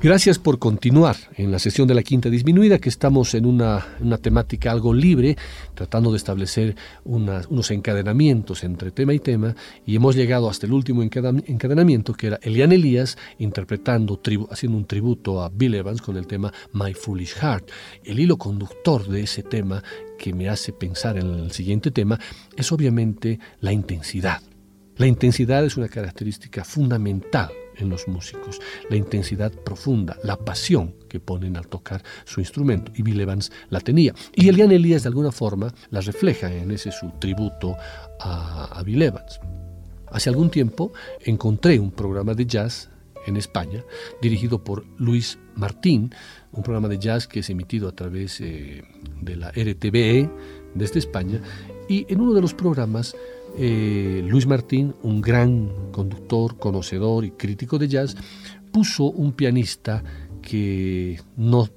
Gracias 0.00 0.38
por 0.38 0.60
continuar 0.60 1.16
en 1.34 1.50
la 1.50 1.58
sesión 1.58 1.88
de 1.88 1.94
la 1.94 2.04
quinta 2.04 2.30
disminuida, 2.30 2.78
que 2.78 2.88
estamos 2.88 3.34
en 3.34 3.44
una, 3.44 3.84
temática 4.22 4.70
algo 4.70 4.94
libre, 4.94 5.36
tratando 5.74 6.12
de 6.12 6.18
establecer 6.18 6.76
unos 7.04 7.70
encadenamientos 7.72 8.62
entre 8.62 8.92
tema 8.92 9.12
y 9.12 9.18
tema, 9.18 9.56
y 9.84 9.96
hemos 9.96 10.14
llegado 10.14 10.48
hasta 10.48 10.66
el 10.66 10.72
último 10.72 11.02
encadenamiento, 11.02 12.14
que 12.14 12.28
era 12.28 12.38
Elian 12.42 12.70
Elías 12.70 13.18
interpretando, 13.40 14.20
haciendo 14.52 14.78
un 14.78 14.84
tributo 14.84 15.42
a 15.42 15.48
Bill 15.48 15.74
Evans 15.74 16.00
con 16.00 16.16
el 16.16 16.28
tema 16.28 16.52
My 16.74 16.94
Foolish 16.94 17.34
Heart. 17.34 17.68
El 18.04 18.20
hilo 18.20 18.38
conductor 18.38 19.04
de 19.08 19.22
ese 19.22 19.42
tema 19.42 19.82
que 20.16 20.32
me 20.32 20.48
hace 20.48 20.72
pensar 20.72 21.18
en 21.18 21.26
el 21.26 21.50
siguiente 21.50 21.90
tema 21.90 22.20
es 22.56 22.70
obviamente 22.70 23.40
la 23.58 23.72
intensidad. 23.72 24.42
La 24.96 25.08
intensidad 25.08 25.64
es 25.64 25.76
una 25.76 25.88
característica 25.88 26.64
fundamental 26.64 27.50
en 27.78 27.88
los 27.88 28.08
músicos, 28.08 28.60
la 28.90 28.96
intensidad 28.96 29.52
profunda, 29.52 30.16
la 30.22 30.36
pasión 30.36 30.94
que 31.08 31.20
ponen 31.20 31.56
al 31.56 31.68
tocar 31.68 32.02
su 32.24 32.40
instrumento. 32.40 32.92
Y 32.94 33.02
Bill 33.02 33.20
Evans 33.20 33.50
la 33.70 33.80
tenía. 33.80 34.14
Y 34.34 34.48
Elian 34.48 34.72
Elías 34.72 35.02
de 35.02 35.08
alguna 35.08 35.32
forma 35.32 35.72
la 35.90 36.00
refleja 36.00 36.52
en 36.52 36.70
ese 36.70 36.92
su 36.92 37.10
tributo 37.18 37.76
a, 38.20 38.82
Bill 38.84 39.02
Evans. 39.02 39.40
Hace 40.10 40.30
algún 40.30 40.50
tiempo 40.50 40.92
encontré 41.20 41.78
un 41.78 41.90
programa 41.90 42.34
de 42.34 42.46
jazz 42.46 42.88
en 43.26 43.36
España, 43.36 43.84
dirigido 44.22 44.64
por 44.64 44.86
Luis 44.96 45.38
Martín, 45.54 46.14
un 46.52 46.62
programa 46.62 46.88
de 46.88 46.98
jazz 46.98 47.26
que 47.26 47.40
es 47.40 47.50
emitido 47.50 47.88
a 47.88 47.92
través 47.92 48.40
eh, 48.40 48.82
de 49.20 49.36
la 49.36 49.50
RTBE 49.50 50.30
desde 50.74 50.98
España, 50.98 51.40
y 51.88 52.06
en 52.08 52.20
uno 52.20 52.32
de 52.32 52.40
los 52.40 52.54
programas 52.54 53.14
eh, 53.60 54.22
Luis 54.24 54.46
Martín, 54.46 54.94
un 55.02 55.20
gran 55.20 55.90
conductor, 55.90 56.56
conocedor 56.58 57.24
y 57.24 57.32
crítico 57.32 57.76
de 57.78 57.88
jazz, 57.88 58.16
puso 58.70 59.04
un 59.04 59.32
pianista 59.32 60.04
que 60.40 61.20
no 61.36 61.68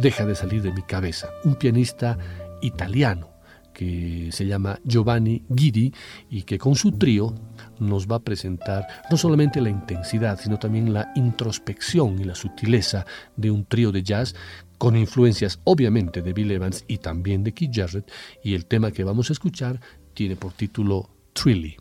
deja 0.00 0.26
de 0.26 0.34
salir 0.34 0.62
de 0.62 0.72
mi 0.72 0.82
cabeza, 0.82 1.28
un 1.44 1.54
pianista 1.54 2.18
italiano 2.60 3.28
que 3.72 4.30
se 4.32 4.44
llama 4.44 4.80
Giovanni 4.82 5.44
Guidi 5.48 5.94
y 6.28 6.42
que 6.42 6.58
con 6.58 6.74
su 6.74 6.90
trío 6.90 7.32
nos 7.78 8.08
va 8.08 8.16
a 8.16 8.24
presentar 8.24 8.88
no 9.08 9.16
solamente 9.16 9.60
la 9.60 9.70
intensidad, 9.70 10.40
sino 10.40 10.58
también 10.58 10.92
la 10.92 11.12
introspección 11.14 12.18
y 12.20 12.24
la 12.24 12.34
sutileza 12.34 13.06
de 13.36 13.52
un 13.52 13.64
trío 13.64 13.92
de 13.92 14.02
jazz 14.02 14.34
con 14.78 14.96
influencias 14.96 15.60
obviamente 15.62 16.22
de 16.22 16.32
Bill 16.32 16.50
Evans 16.50 16.84
y 16.88 16.98
también 16.98 17.44
de 17.44 17.54
Keith 17.54 17.70
Jarrett. 17.72 18.10
Y 18.42 18.54
el 18.54 18.66
tema 18.66 18.90
que 18.90 19.04
vamos 19.04 19.30
a 19.30 19.34
escuchar 19.34 19.80
tiene 20.12 20.34
por 20.34 20.52
título 20.54 21.08
Trilly. 21.34 21.78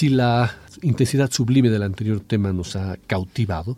si 0.00 0.08
la 0.08 0.56
intensidad 0.80 1.30
sublime 1.30 1.68
del 1.68 1.82
anterior 1.82 2.20
tema 2.20 2.54
nos 2.54 2.74
ha 2.74 2.96
cautivado, 3.06 3.76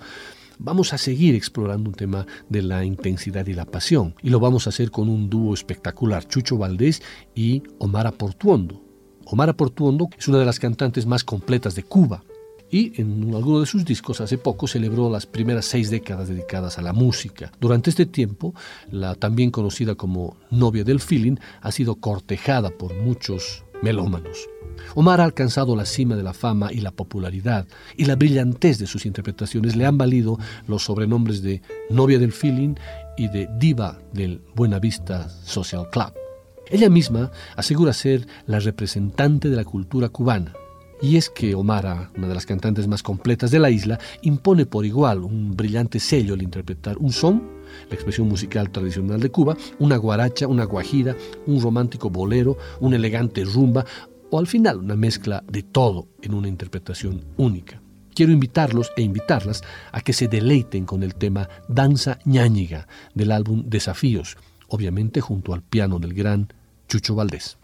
vamos 0.56 0.92
a 0.92 0.98
seguir 0.98 1.34
explorando 1.34 1.90
un 1.90 1.96
tema 1.96 2.28
de 2.48 2.62
la 2.62 2.84
intensidad 2.84 3.44
y 3.48 3.54
la 3.54 3.64
pasión, 3.64 4.14
y 4.22 4.30
lo 4.30 4.38
vamos 4.38 4.64
a 4.64 4.70
hacer 4.70 4.92
con 4.92 5.08
un 5.08 5.28
dúo 5.28 5.52
espectacular, 5.52 6.28
Chucho 6.28 6.56
Valdés 6.56 7.02
y 7.34 7.64
Omar 7.78 8.12
Portuondo. 8.12 8.80
Omar 9.24 9.56
Portuondo 9.56 10.10
es 10.16 10.28
una 10.28 10.38
de 10.38 10.44
las 10.44 10.60
cantantes 10.60 11.06
más 11.06 11.24
completas 11.24 11.74
de 11.74 11.82
Cuba, 11.82 12.22
y 12.70 13.00
en 13.00 13.34
alguno 13.34 13.58
de 13.58 13.66
sus 13.66 13.84
discos 13.84 14.20
hace 14.20 14.38
poco 14.38 14.68
celebró 14.68 15.10
las 15.10 15.26
primeras 15.26 15.64
seis 15.64 15.90
décadas 15.90 16.28
dedicadas 16.28 16.78
a 16.78 16.82
la 16.82 16.92
música. 16.92 17.50
Durante 17.58 17.90
este 17.90 18.06
tiempo, 18.06 18.54
la 18.92 19.16
también 19.16 19.50
conocida 19.50 19.96
como 19.96 20.36
novia 20.52 20.84
del 20.84 21.00
feeling 21.00 21.34
ha 21.62 21.72
sido 21.72 21.96
cortejada 21.96 22.70
por 22.70 22.94
muchos 22.94 23.64
melómanos. 23.82 24.51
Omar 24.94 25.20
ha 25.20 25.24
alcanzado 25.24 25.76
la 25.76 25.86
cima 25.86 26.16
de 26.16 26.22
la 26.22 26.32
fama 26.32 26.72
y 26.72 26.80
la 26.80 26.90
popularidad, 26.90 27.66
y 27.96 28.04
la 28.04 28.16
brillantez 28.16 28.78
de 28.78 28.86
sus 28.86 29.06
interpretaciones 29.06 29.76
le 29.76 29.86
han 29.86 29.98
valido 29.98 30.38
los 30.66 30.84
sobrenombres 30.84 31.42
de 31.42 31.62
novia 31.90 32.18
del 32.18 32.32
feeling 32.32 32.74
y 33.16 33.28
de 33.28 33.48
diva 33.58 33.98
del 34.12 34.42
Buenavista 34.54 35.28
Social 35.44 35.88
Club. 35.90 36.12
Ella 36.70 36.88
misma 36.88 37.30
asegura 37.56 37.92
ser 37.92 38.26
la 38.46 38.58
representante 38.58 39.50
de 39.50 39.56
la 39.56 39.64
cultura 39.64 40.08
cubana. 40.08 40.54
Y 41.02 41.16
es 41.16 41.28
que 41.28 41.56
Omara, 41.56 42.12
una 42.16 42.28
de 42.28 42.34
las 42.34 42.46
cantantes 42.46 42.86
más 42.86 43.02
completas 43.02 43.50
de 43.50 43.58
la 43.58 43.70
isla, 43.70 43.98
impone 44.22 44.66
por 44.66 44.86
igual 44.86 45.24
un 45.24 45.56
brillante 45.56 45.98
sello 45.98 46.34
al 46.34 46.42
interpretar 46.42 46.96
un 46.98 47.12
son, 47.12 47.42
la 47.88 47.94
expresión 47.94 48.28
musical 48.28 48.70
tradicional 48.70 49.18
de 49.18 49.30
Cuba, 49.30 49.56
una 49.80 49.96
guaracha, 49.96 50.46
una 50.46 50.64
guajira, 50.64 51.16
un 51.46 51.60
romántico 51.60 52.08
bolero, 52.08 52.56
una 52.78 52.96
elegante 52.96 53.44
rumba 53.44 53.84
o 54.32 54.38
al 54.38 54.46
final 54.46 54.78
una 54.78 54.96
mezcla 54.96 55.44
de 55.46 55.62
todo 55.62 56.08
en 56.22 56.32
una 56.32 56.48
interpretación 56.48 57.22
única. 57.36 57.82
Quiero 58.14 58.32
invitarlos 58.32 58.90
e 58.96 59.02
invitarlas 59.02 59.62
a 59.92 60.00
que 60.00 60.14
se 60.14 60.26
deleiten 60.26 60.86
con 60.86 61.02
el 61.02 61.14
tema 61.14 61.50
Danza 61.68 62.18
ñáñiga 62.24 62.88
del 63.14 63.30
álbum 63.30 63.64
Desafíos, 63.66 64.38
obviamente 64.68 65.20
junto 65.20 65.52
al 65.52 65.62
piano 65.62 65.98
del 65.98 66.14
gran 66.14 66.50
Chucho 66.88 67.14
Valdés. 67.14 67.58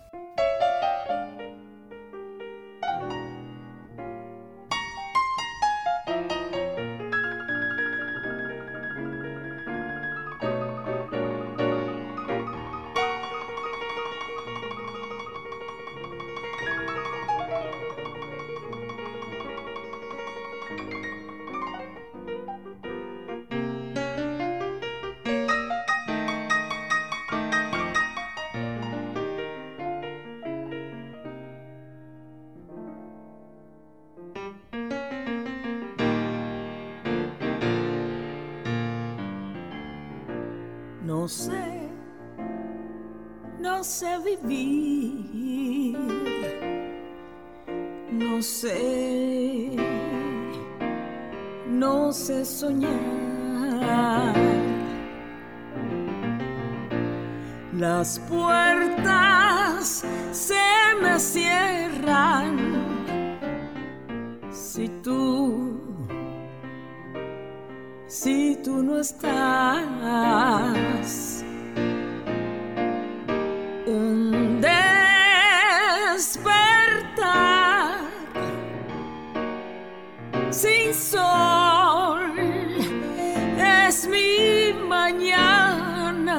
es 83.89 84.07
mi 84.07 84.73
mañana. 84.87 86.39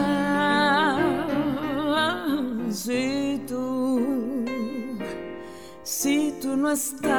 Si 2.69 3.41
tú, 3.47 4.45
si 5.83 6.37
tú 6.41 6.55
no 6.55 6.69
estás. 6.71 7.09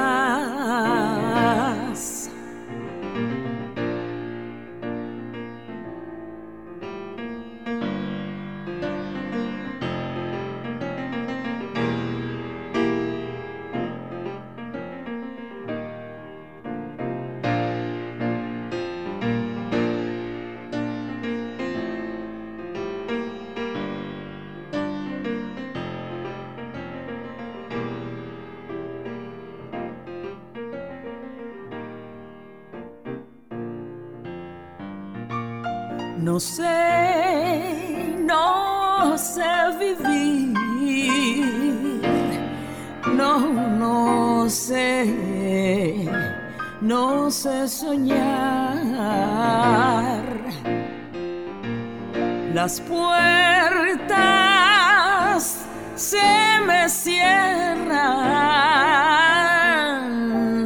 las 52.61 52.79
puertas 52.81 54.11
se 55.95 56.59
me 56.67 56.87
cierran 56.87 57.89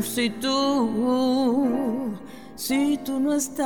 si 0.04 0.30
tú, 0.30 2.14
si 2.58 3.00
tú 3.06 3.18
no 3.18 3.34
estás. 3.36 3.66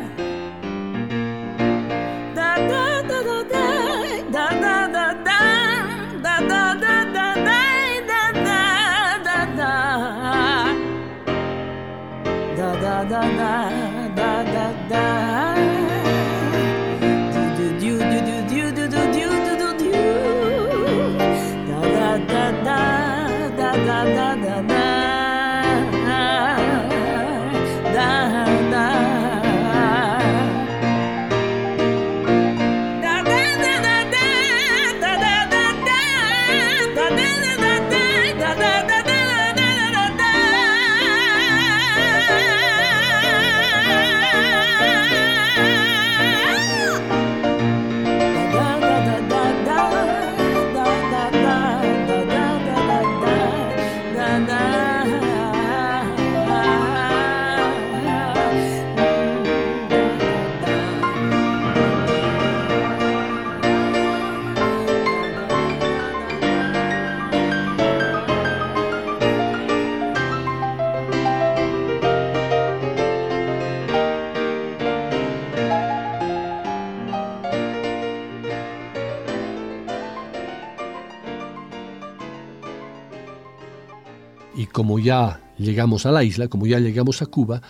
como 84.71 84.99
ya 84.99 85.41
llegamos 85.57 86.05
a 86.05 86.11
la 86.11 86.23
isla, 86.23 86.47
como 86.47 86.65
ya 86.67 86.79
llegamos 86.79 87.21
a 87.21 87.25
Cuba, 87.25 87.61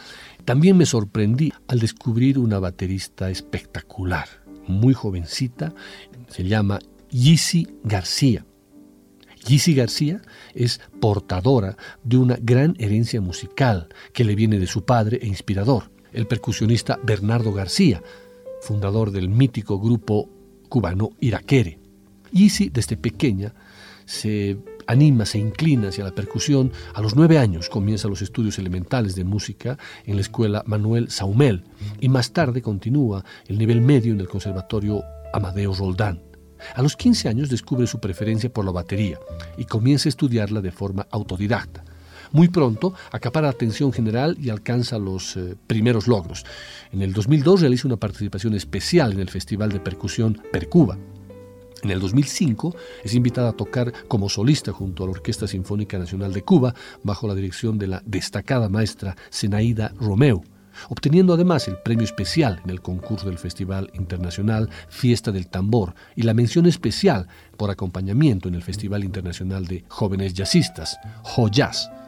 también 0.45 0.77
me 0.77 0.85
sorprendí 0.85 1.53
al 1.67 1.79
descubrir 1.79 2.39
una 2.39 2.59
baterista 2.59 3.29
espectacular, 3.29 4.27
muy 4.67 4.93
jovencita, 4.93 5.73
se 6.29 6.43
llama 6.43 6.79
Yisi 7.09 7.67
García. 7.83 8.45
Yisi 9.45 9.73
García 9.73 10.21
es 10.53 10.79
portadora 10.99 11.75
de 12.03 12.17
una 12.17 12.37
gran 12.39 12.75
herencia 12.79 13.21
musical 13.21 13.89
que 14.13 14.23
le 14.23 14.35
viene 14.35 14.59
de 14.59 14.67
su 14.67 14.85
padre 14.85 15.19
e 15.21 15.27
inspirador, 15.27 15.91
el 16.13 16.27
percusionista 16.27 16.99
Bernardo 17.03 17.51
García, 17.53 18.01
fundador 18.61 19.11
del 19.11 19.29
mítico 19.29 19.79
grupo 19.79 20.29
cubano 20.69 21.09
Iraquere. 21.19 21.79
Yisi, 22.31 22.69
desde 22.69 22.97
pequeña, 22.97 23.53
se 24.05 24.57
anima, 24.91 25.25
se 25.25 25.39
inclina 25.39 25.89
hacia 25.89 26.03
la 26.03 26.15
percusión. 26.15 26.71
A 26.93 27.01
los 27.01 27.15
nueve 27.15 27.37
años 27.37 27.69
comienza 27.69 28.07
los 28.07 28.21
estudios 28.21 28.59
elementales 28.59 29.15
de 29.15 29.23
música 29.23 29.77
en 30.05 30.15
la 30.15 30.21
escuela 30.21 30.63
Manuel 30.65 31.09
Saumel 31.09 31.63
y 31.99 32.09
más 32.09 32.31
tarde 32.31 32.61
continúa 32.61 33.23
el 33.47 33.57
nivel 33.57 33.81
medio 33.81 34.13
en 34.13 34.19
el 34.19 34.27
Conservatorio 34.27 35.03
Amadeo 35.33 35.73
Roldán. 35.73 36.21
A 36.75 36.81
los 36.81 36.95
15 36.95 37.29
años 37.29 37.49
descubre 37.49 37.87
su 37.87 37.99
preferencia 37.99 38.51
por 38.51 38.65
la 38.65 38.71
batería 38.71 39.17
y 39.57 39.65
comienza 39.65 40.07
a 40.07 40.11
estudiarla 40.11 40.61
de 40.61 40.71
forma 40.71 41.07
autodidacta. 41.09 41.83
Muy 42.31 42.47
pronto 42.47 42.93
acapara 43.11 43.47
la 43.47 43.51
atención 43.51 43.91
general 43.91 44.37
y 44.39 44.49
alcanza 44.49 44.97
los 44.97 45.35
eh, 45.35 45.55
primeros 45.67 46.07
logros. 46.07 46.45
En 46.91 47.01
el 47.01 47.13
2002 47.13 47.61
realiza 47.61 47.87
una 47.87 47.97
participación 47.97 48.53
especial 48.53 49.11
en 49.11 49.19
el 49.19 49.29
Festival 49.29 49.71
de 49.71 49.79
Percusión 49.79 50.41
Percuba 50.51 50.97
en 51.83 51.91
el 51.91 51.99
2005 51.99 52.75
es 53.03 53.13
invitada 53.13 53.49
a 53.49 53.53
tocar 53.53 53.93
como 54.07 54.29
solista 54.29 54.71
junto 54.71 55.03
a 55.03 55.07
la 55.07 55.11
Orquesta 55.11 55.47
Sinfónica 55.47 55.97
Nacional 55.97 56.33
de 56.33 56.43
Cuba 56.43 56.73
bajo 57.03 57.27
la 57.27 57.35
dirección 57.35 57.77
de 57.77 57.87
la 57.87 58.03
destacada 58.05 58.69
maestra 58.69 59.15
Zenaida 59.31 59.93
Romeo, 59.99 60.43
obteniendo 60.89 61.33
además 61.33 61.67
el 61.67 61.77
premio 61.77 62.05
especial 62.05 62.61
en 62.63 62.69
el 62.69 62.81
concurso 62.81 63.27
del 63.27 63.37
Festival 63.37 63.89
Internacional 63.93 64.69
Fiesta 64.89 65.31
del 65.31 65.47
Tambor 65.47 65.95
y 66.15 66.23
la 66.23 66.33
mención 66.33 66.65
especial 66.65 67.27
por 67.57 67.69
acompañamiento 67.69 68.47
en 68.47 68.55
el 68.55 68.63
Festival 68.63 69.03
Internacional 69.03 69.67
de 69.67 69.83
Jóvenes 69.87 70.33
Jazzistas, 70.33 70.97
JOJazz 71.23 72.00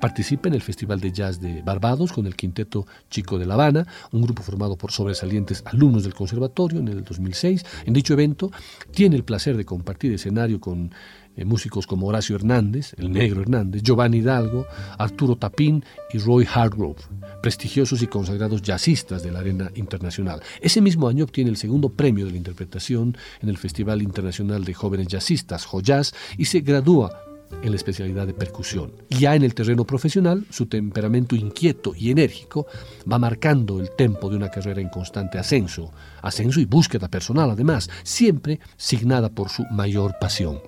Participa 0.00 0.48
en 0.48 0.54
el 0.54 0.62
Festival 0.62 1.00
de 1.00 1.12
Jazz 1.12 1.40
de 1.40 1.62
Barbados 1.62 2.12
con 2.12 2.26
el 2.26 2.36
Quinteto 2.36 2.86
Chico 3.10 3.38
de 3.38 3.46
La 3.46 3.54
Habana, 3.54 3.86
un 4.12 4.22
grupo 4.22 4.42
formado 4.42 4.76
por 4.76 4.92
sobresalientes 4.92 5.62
alumnos 5.66 6.04
del 6.04 6.14
conservatorio 6.14 6.78
en 6.80 6.88
el 6.88 7.04
2006. 7.04 7.64
En 7.84 7.94
dicho 7.94 8.12
evento 8.12 8.50
tiene 8.92 9.16
el 9.16 9.24
placer 9.24 9.56
de 9.56 9.64
compartir 9.64 10.12
escenario 10.12 10.60
con 10.60 10.92
eh, 11.38 11.44
músicos 11.44 11.86
como 11.86 12.08
Horacio 12.08 12.34
Hernández, 12.34 12.94
el 12.98 13.12
negro 13.12 13.42
Hernández, 13.42 13.82
Giovanni 13.82 14.18
Hidalgo, 14.18 14.66
Arturo 14.98 15.36
Tapín 15.36 15.84
y 16.12 16.18
Roy 16.18 16.44
Hardgrove, 16.44 17.00
prestigiosos 17.42 18.02
y 18.02 18.08
consagrados 18.08 18.60
jazzistas 18.60 19.22
de 19.22 19.30
la 19.30 19.38
arena 19.38 19.70
internacional. 19.76 20.42
Ese 20.60 20.80
mismo 20.80 21.08
año 21.08 21.24
obtiene 21.24 21.50
el 21.50 21.56
segundo 21.56 21.90
premio 21.90 22.24
de 22.24 22.32
la 22.32 22.38
interpretación 22.38 23.16
en 23.40 23.48
el 23.48 23.56
Festival 23.56 24.02
Internacional 24.02 24.64
de 24.64 24.74
Jóvenes 24.74 25.06
Jazzistas, 25.06 25.64
JOJazz, 25.64 26.12
y 26.36 26.46
se 26.46 26.60
gradúa 26.60 27.27
en 27.62 27.70
la 27.70 27.76
especialidad 27.76 28.26
de 28.26 28.34
percusión. 28.34 28.92
Ya 29.10 29.34
en 29.34 29.42
el 29.42 29.54
terreno 29.54 29.84
profesional, 29.84 30.46
su 30.50 30.66
temperamento 30.66 31.34
inquieto 31.34 31.94
y 31.96 32.10
enérgico 32.10 32.66
va 33.10 33.18
marcando 33.18 33.80
el 33.80 33.90
tempo 33.96 34.30
de 34.30 34.36
una 34.36 34.50
carrera 34.50 34.80
en 34.80 34.88
constante 34.88 35.38
ascenso, 35.38 35.92
ascenso 36.22 36.60
y 36.60 36.64
búsqueda 36.64 37.08
personal 37.08 37.50
además, 37.50 37.90
siempre 38.02 38.60
signada 38.76 39.28
por 39.28 39.48
su 39.48 39.64
mayor 39.70 40.14
pasión, 40.20 40.60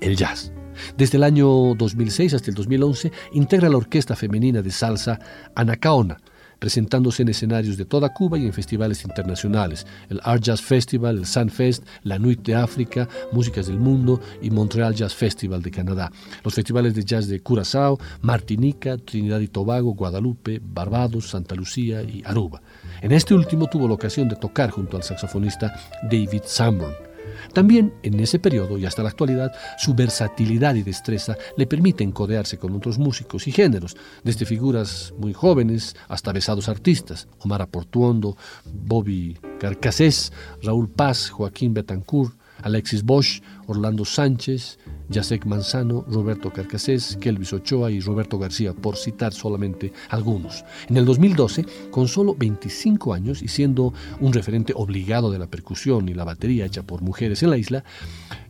el 0.00 0.16
jazz. 0.16 0.52
Desde 0.96 1.18
el 1.18 1.24
año 1.24 1.74
2006 1.74 2.34
hasta 2.34 2.50
el 2.50 2.56
2011 2.56 3.12
integra 3.32 3.68
la 3.68 3.76
orquesta 3.76 4.16
femenina 4.16 4.62
de 4.62 4.70
salsa 4.70 5.18
Anacaona, 5.54 6.18
presentándose 6.64 7.20
en 7.20 7.28
escenarios 7.28 7.76
de 7.76 7.84
toda 7.84 8.14
Cuba 8.14 8.38
y 8.38 8.46
en 8.46 8.54
festivales 8.54 9.04
internacionales, 9.04 9.86
el 10.08 10.18
Art 10.24 10.42
Jazz 10.42 10.62
Festival, 10.62 11.18
el 11.18 11.26
Sunfest, 11.26 11.84
la 12.04 12.18
Nuit 12.18 12.40
de 12.40 12.54
África, 12.54 13.06
Músicas 13.32 13.66
del 13.66 13.78
Mundo 13.78 14.18
y 14.40 14.48
Montreal 14.48 14.94
Jazz 14.94 15.14
Festival 15.14 15.60
de 15.60 15.70
Canadá, 15.70 16.10
los 16.42 16.54
festivales 16.54 16.94
de 16.94 17.04
jazz 17.04 17.28
de 17.28 17.40
Curazao, 17.40 17.98
Martinica, 18.22 18.96
Trinidad 18.96 19.40
y 19.40 19.48
Tobago, 19.48 19.92
Guadalupe, 19.92 20.58
Barbados, 20.64 21.28
Santa 21.28 21.54
Lucía 21.54 22.02
y 22.02 22.22
Aruba. 22.24 22.62
En 23.02 23.12
este 23.12 23.34
último 23.34 23.66
tuvo 23.66 23.86
la 23.86 23.92
ocasión 23.92 24.26
de 24.30 24.36
tocar 24.36 24.70
junto 24.70 24.96
al 24.96 25.02
saxofonista 25.02 25.70
David 26.10 26.44
Sanborn. 26.46 27.13
También 27.54 27.94
en 28.02 28.18
ese 28.18 28.40
periodo 28.40 28.78
y 28.78 28.84
hasta 28.84 29.04
la 29.04 29.10
actualidad, 29.10 29.52
su 29.78 29.94
versatilidad 29.94 30.74
y 30.74 30.82
destreza 30.82 31.36
le 31.56 31.66
permiten 31.66 32.10
codearse 32.10 32.58
con 32.58 32.74
otros 32.74 32.98
músicos 32.98 33.46
y 33.46 33.52
géneros, 33.52 33.96
desde 34.24 34.44
figuras 34.44 35.14
muy 35.18 35.32
jóvenes 35.32 35.94
hasta 36.08 36.32
besados 36.32 36.68
artistas, 36.68 37.28
Omar 37.38 37.62
Aportuondo, 37.62 38.36
Bobby 38.64 39.38
Carcassés, 39.60 40.32
Raúl 40.62 40.90
Paz, 40.90 41.30
Joaquín 41.30 41.74
Betancourt, 41.74 42.34
Alexis 42.62 43.04
Bosch, 43.04 43.40
Orlando 43.66 44.04
Sánchez, 44.04 44.78
Jacek 45.10 45.46
Manzano, 45.46 46.04
Roberto 46.08 46.52
Carcasés, 46.52 47.18
Kelvis 47.20 47.52
Ochoa 47.52 47.90
y 47.90 48.00
Roberto 48.00 48.38
García, 48.38 48.72
por 48.72 48.96
citar 48.96 49.32
solamente 49.32 49.92
algunos. 50.08 50.64
En 50.88 50.96
el 50.96 51.04
2012, 51.04 51.66
con 51.90 52.08
solo 52.08 52.34
25 52.34 53.14
años 53.14 53.42
y 53.42 53.48
siendo 53.48 53.92
un 54.20 54.32
referente 54.32 54.72
obligado 54.76 55.30
de 55.30 55.38
la 55.38 55.46
percusión 55.46 56.08
y 56.08 56.14
la 56.14 56.24
batería 56.24 56.66
hecha 56.66 56.82
por 56.82 57.02
mujeres 57.02 57.42
en 57.42 57.50
la 57.50 57.56
isla, 57.56 57.84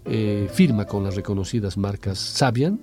eh, 0.04 0.48
firma 0.52 0.86
con 0.86 1.04
las 1.04 1.14
reconocidas 1.14 1.76
marcas 1.76 2.18
Sabian, 2.18 2.80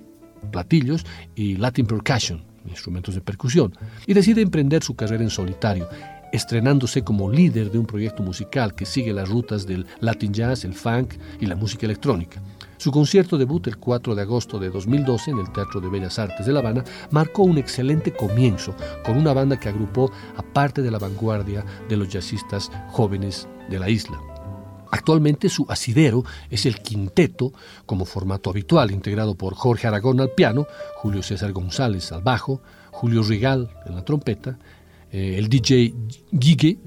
platillos, 0.50 1.06
y 1.34 1.56
Latin 1.56 1.86
Percussion, 1.86 2.42
instrumentos 2.66 3.14
de 3.14 3.20
percusión, 3.20 3.72
y 4.06 4.14
decide 4.14 4.42
emprender 4.42 4.82
su 4.82 4.94
carrera 4.94 5.22
en 5.22 5.30
solitario 5.30 5.88
estrenándose 6.32 7.04
como 7.04 7.30
líder 7.30 7.70
de 7.70 7.78
un 7.78 7.86
proyecto 7.86 8.22
musical 8.22 8.74
que 8.74 8.86
sigue 8.86 9.12
las 9.12 9.28
rutas 9.28 9.66
del 9.66 9.86
Latin 10.00 10.32
Jazz, 10.32 10.64
el 10.64 10.74
funk 10.74 11.14
y 11.38 11.46
la 11.46 11.54
música 11.54 11.86
electrónica. 11.86 12.42
Su 12.82 12.90
concierto 12.90 13.38
debut 13.38 13.64
el 13.68 13.76
4 13.76 14.16
de 14.16 14.22
agosto 14.22 14.58
de 14.58 14.68
2012 14.68 15.30
en 15.30 15.38
el 15.38 15.52
Teatro 15.52 15.80
de 15.80 15.88
Bellas 15.88 16.18
Artes 16.18 16.44
de 16.44 16.52
La 16.52 16.58
Habana 16.58 16.82
marcó 17.12 17.44
un 17.44 17.56
excelente 17.56 18.12
comienzo 18.12 18.74
con 19.04 19.16
una 19.16 19.32
banda 19.32 19.56
que 19.56 19.68
agrupó 19.68 20.10
a 20.36 20.42
parte 20.42 20.82
de 20.82 20.90
la 20.90 20.98
vanguardia 20.98 21.64
de 21.88 21.96
los 21.96 22.08
jazzistas 22.08 22.72
jóvenes 22.90 23.46
de 23.70 23.78
la 23.78 23.88
isla. 23.88 24.20
Actualmente 24.90 25.48
su 25.48 25.64
asidero 25.68 26.24
es 26.50 26.66
el 26.66 26.80
quinteto 26.82 27.52
como 27.86 28.04
formato 28.04 28.50
habitual, 28.50 28.90
integrado 28.90 29.36
por 29.36 29.54
Jorge 29.54 29.86
Aragón 29.86 30.18
al 30.18 30.32
piano, 30.32 30.66
Julio 30.96 31.22
César 31.22 31.52
González 31.52 32.10
al 32.10 32.22
bajo, 32.22 32.62
Julio 32.90 33.22
Rigal 33.22 33.70
en 33.86 33.94
la 33.94 34.04
trompeta, 34.04 34.58
eh, 35.12 35.36
el 35.38 35.48
DJ 35.48 35.94
Gigue 36.36 36.78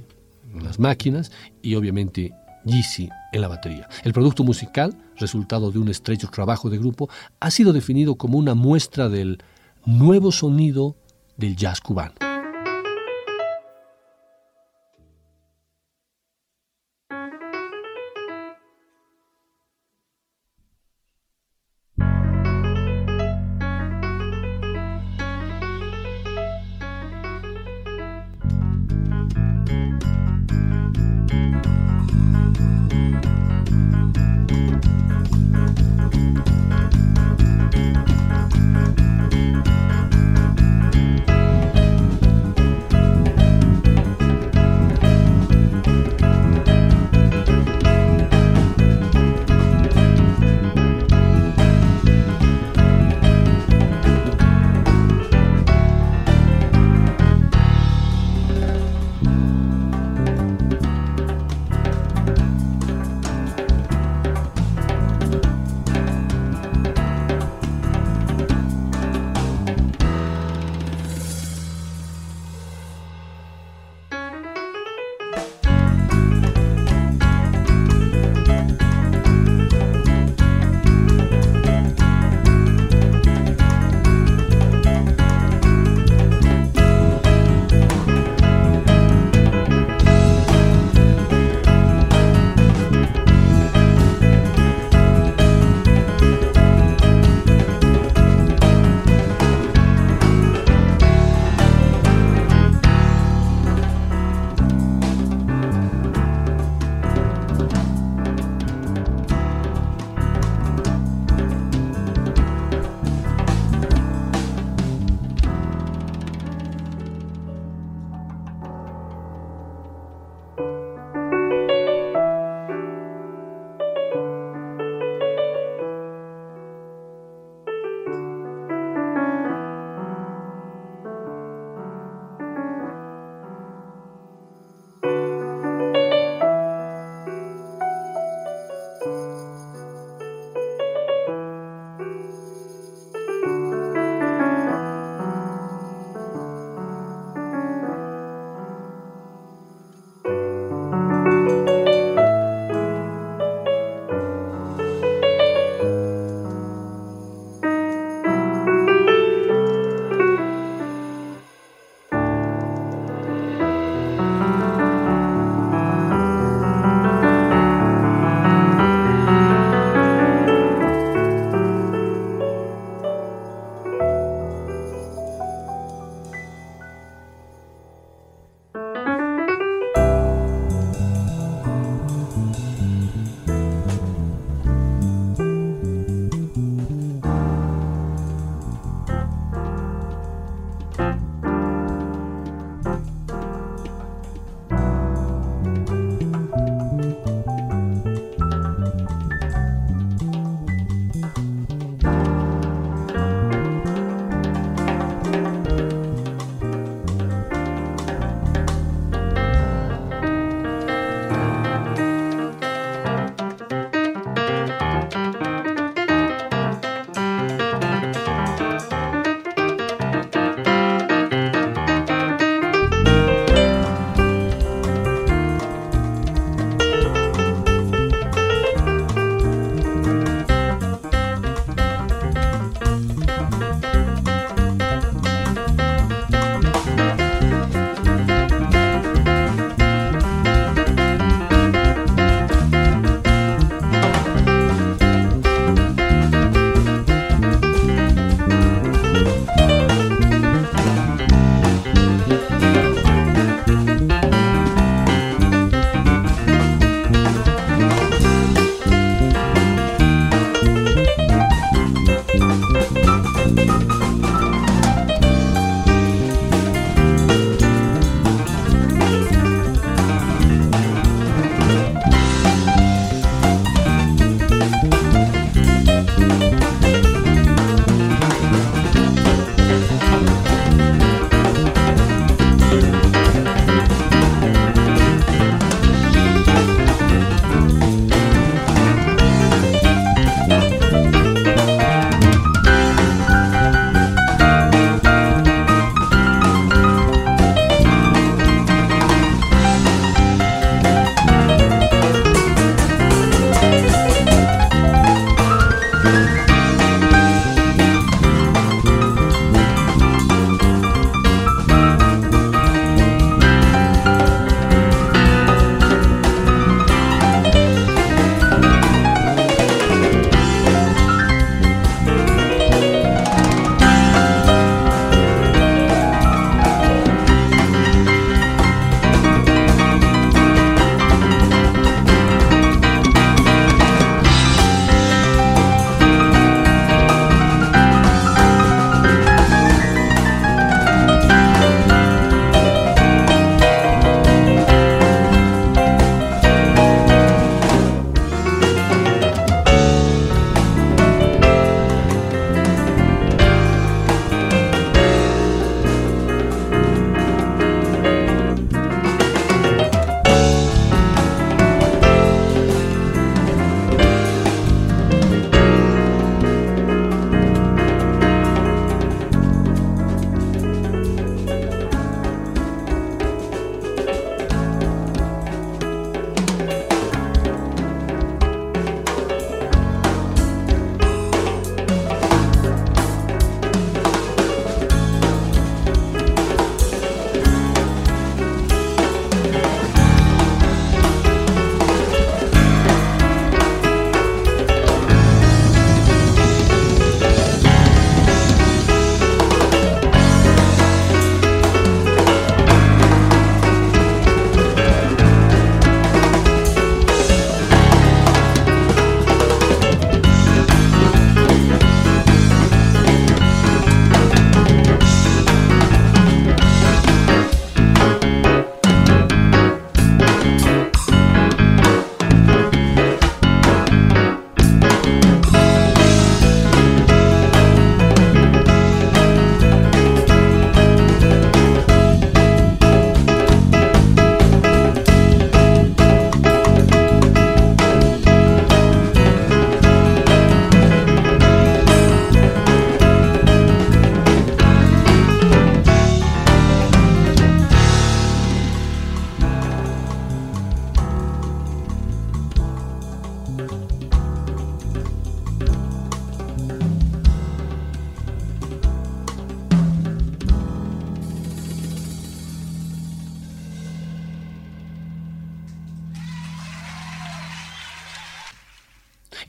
en 0.54 0.62
las 0.62 0.78
máquinas 0.78 1.32
y 1.62 1.74
obviamente 1.75 2.34
Yeezy 2.66 3.08
en 3.32 3.40
la 3.40 3.48
batería. 3.48 3.88
El 4.04 4.12
producto 4.12 4.44
musical, 4.44 4.94
resultado 5.17 5.72
de 5.72 5.79
un 5.79 5.89
estrecho 5.89 6.29
trabajo 6.29 6.69
de 6.69 6.77
grupo, 6.77 7.10
ha 7.39 7.51
sido 7.51 7.74
definido 7.74 8.15
como 8.15 8.38
una 8.38 8.55
muestra 8.55 9.10
del 9.10 9.39
nuevo 9.86 10.31
sonido 10.31 10.95
del 11.38 11.55
jazz 11.55 11.81
cubano. 11.81 12.25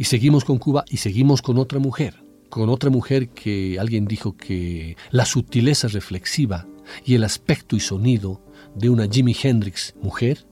Y 0.06 0.08
seguimos 0.08 0.44
con 0.44 0.58
Cuba 0.58 0.84
y 0.88 0.98
seguimos 0.98 1.42
con 1.42 1.58
otra 1.58 1.80
mujer, 1.80 2.22
con 2.48 2.68
otra 2.68 2.90
mujer 2.90 3.30
que 3.30 3.76
alguien 3.80 4.06
dijo 4.06 4.36
que 4.36 4.96
la 5.10 5.26
sutileza 5.26 5.88
reflexiva 5.88 6.64
y 7.04 7.16
el 7.16 7.24
aspecto 7.24 7.74
y 7.74 7.80
sonido 7.80 8.40
de 8.76 8.88
una 8.88 9.08
Jimi 9.08 9.34
Hendrix 9.42 9.96
mujer, 10.00 10.46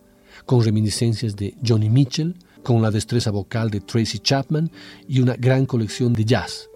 con 0.45 0.65
reminiscencias 0.65 1.37
de 1.37 1.55
Johnny 1.65 1.89
Mitchell, 1.89 2.35
con 2.65 2.83
la 2.83 2.91
destreza 2.91 3.31
vocal 3.31 3.71
de 3.71 3.81
Tracy 3.81 4.19
Chapman 4.19 4.73
y 5.07 5.21
una 5.21 5.37
gran 5.37 5.67
colección 5.67 6.15
de 6.15 6.25
jazz. 6.25 6.69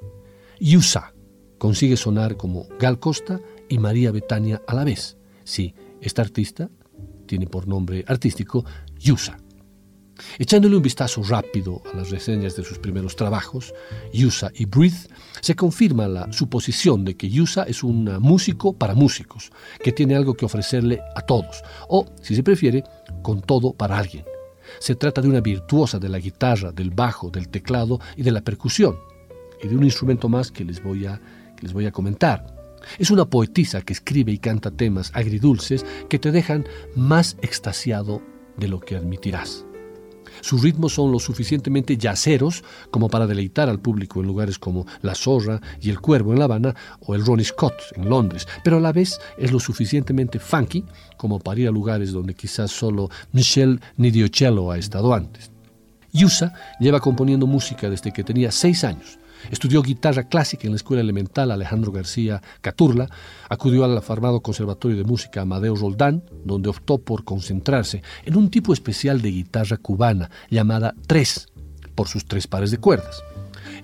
Yusa 0.61 1.15
consigue 1.59 1.97
sonar 1.97 2.37
como 2.37 2.69
Gal 2.79 3.01
Costa 3.01 3.41
y 3.69 3.79
María 3.79 4.13
Betania 4.13 4.63
a 4.69 4.75
la 4.77 4.85
vez. 4.85 5.17
Sí, 5.43 5.75
esta 6.01 6.23
artista 6.23 6.71
tiene 7.27 7.49
por 7.49 7.67
nombre 7.67 8.05
artístico 8.07 8.65
Yusa. 9.01 9.37
Echándole 10.39 10.77
un 10.77 10.83
vistazo 10.83 11.23
rápido 11.23 11.83
a 11.93 11.97
las 11.97 12.11
reseñas 12.11 12.57
de 12.57 12.65
sus 12.65 12.79
primeros 12.79 13.17
trabajos, 13.17 13.75
Yusa 14.13 14.51
y 14.55 14.65
Breathe, 14.65 15.09
se 15.41 15.55
confirma 15.55 16.09
la 16.09 16.33
suposición 16.33 17.05
de 17.05 17.17
que 17.17 17.29
Yusa 17.29 17.65
es 17.65 17.83
un 17.83 18.05
músico 18.21 18.73
para 18.73 18.95
músicos, 18.95 19.51
que 19.83 19.93
tiene 19.93 20.17
algo 20.17 20.35
que 20.35 20.45
ofrecerle 20.45 21.01
a 21.15 21.21
todos, 21.23 21.63
o, 21.89 22.07
si 22.23 22.35
se 22.35 22.43
prefiere, 22.43 22.85
con 23.23 23.41
todo 23.41 23.73
para 23.73 23.99
alguien. 23.99 24.25
Se 24.81 24.95
trata 24.95 25.23
de 25.23 25.29
una 25.29 25.41
virtuosa 25.41 25.99
de 25.99 26.09
la 26.09 26.19
guitarra, 26.19 26.73
del 26.73 26.91
bajo, 26.91 27.31
del 27.31 27.49
teclado 27.49 28.01
y 28.17 28.23
de 28.23 28.33
la 28.33 28.43
percusión, 28.43 28.97
y 29.63 29.69
de 29.69 29.77
un 29.77 29.85
instrumento 29.85 30.29
más 30.29 30.51
que 30.51 30.65
les 30.65 30.83
voy 30.83 31.07
a, 31.07 31.21
que 31.57 31.63
les 31.63 31.73
voy 31.73 31.87
a 31.87 31.93
comentar. 31.93 32.59
Es 32.99 33.11
una 33.11 33.25
poetisa 33.25 33.83
que 33.83 33.93
escribe 33.93 34.33
y 34.33 34.39
canta 34.39 34.71
temas 34.71 35.11
agridulces 35.15 35.85
que 36.09 36.19
te 36.19 36.31
dejan 36.31 36.67
más 36.95 37.37
extasiado 37.43 38.23
de 38.57 38.69
lo 38.69 38.81
que 38.81 38.97
admitirás. 38.97 39.68
Sus 40.41 40.63
ritmos 40.63 40.95
son 40.95 41.13
lo 41.13 41.19
suficientemente 41.19 41.97
yaceros 41.97 42.65
como 42.91 43.09
para 43.09 43.27
deleitar 43.27 43.69
al 43.69 43.81
público 43.81 44.21
en 44.21 44.27
lugares 44.27 44.59
como 44.59 44.87
La 45.03 45.15
Zorra 45.15 45.61
y 45.81 45.91
El 45.91 46.01
Cuervo 46.01 46.33
en 46.33 46.39
La 46.39 46.45
Habana 46.47 46.75
o 47.01 47.15
el 47.15 47.25
Ronnie 47.25 47.45
Scott 47.45 47.75
en 47.97 48.09
Londres, 48.09 48.47
pero 48.65 48.79
a 48.79 48.81
la 48.81 48.93
vez 48.93 49.21
es 49.37 49.53
lo 49.53 49.61
suficientemente 49.61 50.39
funky 50.39 50.85
como 51.17 51.39
para 51.39 51.61
ir 51.61 51.69
a 51.69 51.73
lugares 51.73 52.13
donde 52.13 52.35
quizás 52.35 52.71
solo 52.71 53.11
Michel 53.33 53.81
Nidiocello 53.97 54.71
ha 54.71 54.79
estado 54.79 55.15
antes. 55.15 55.51
Yusa 56.13 56.53
lleva 56.81 57.01
componiendo 57.01 57.47
música 57.47 57.91
desde 57.91 58.13
que 58.13 58.25
tenía 58.25 58.51
seis 58.51 58.85
años 58.85 59.19
Estudió 59.51 59.83
guitarra 59.83 60.25
clásica 60.25 60.67
en 60.67 60.73
la 60.73 60.77
Escuela 60.77 61.03
Elemental 61.03 61.51
Alejandro 61.51 61.93
García 61.93 62.43
Caturla, 62.61 63.09
acudió 63.49 63.85
al 63.85 63.97
afamado 63.97 64.41
Conservatorio 64.41 64.97
de 64.97 65.05
Música 65.05 65.43
Amadeo 65.43 65.75
Roldán, 65.75 66.23
donde 66.45 66.69
optó 66.69 66.99
por 66.99 67.25
concentrarse 67.25 68.03
en 68.25 68.37
un 68.37 68.51
tipo 68.51 68.73
especial 68.73 69.23
de 69.23 69.31
guitarra 69.31 69.77
cubana 69.77 70.31
llamada 70.51 70.95
tres, 71.07 71.49
por 71.95 72.09
sus 72.09 72.25
tres 72.25 72.47
pares 72.47 72.71
de 72.71 72.79
cuerdas. 72.79 73.23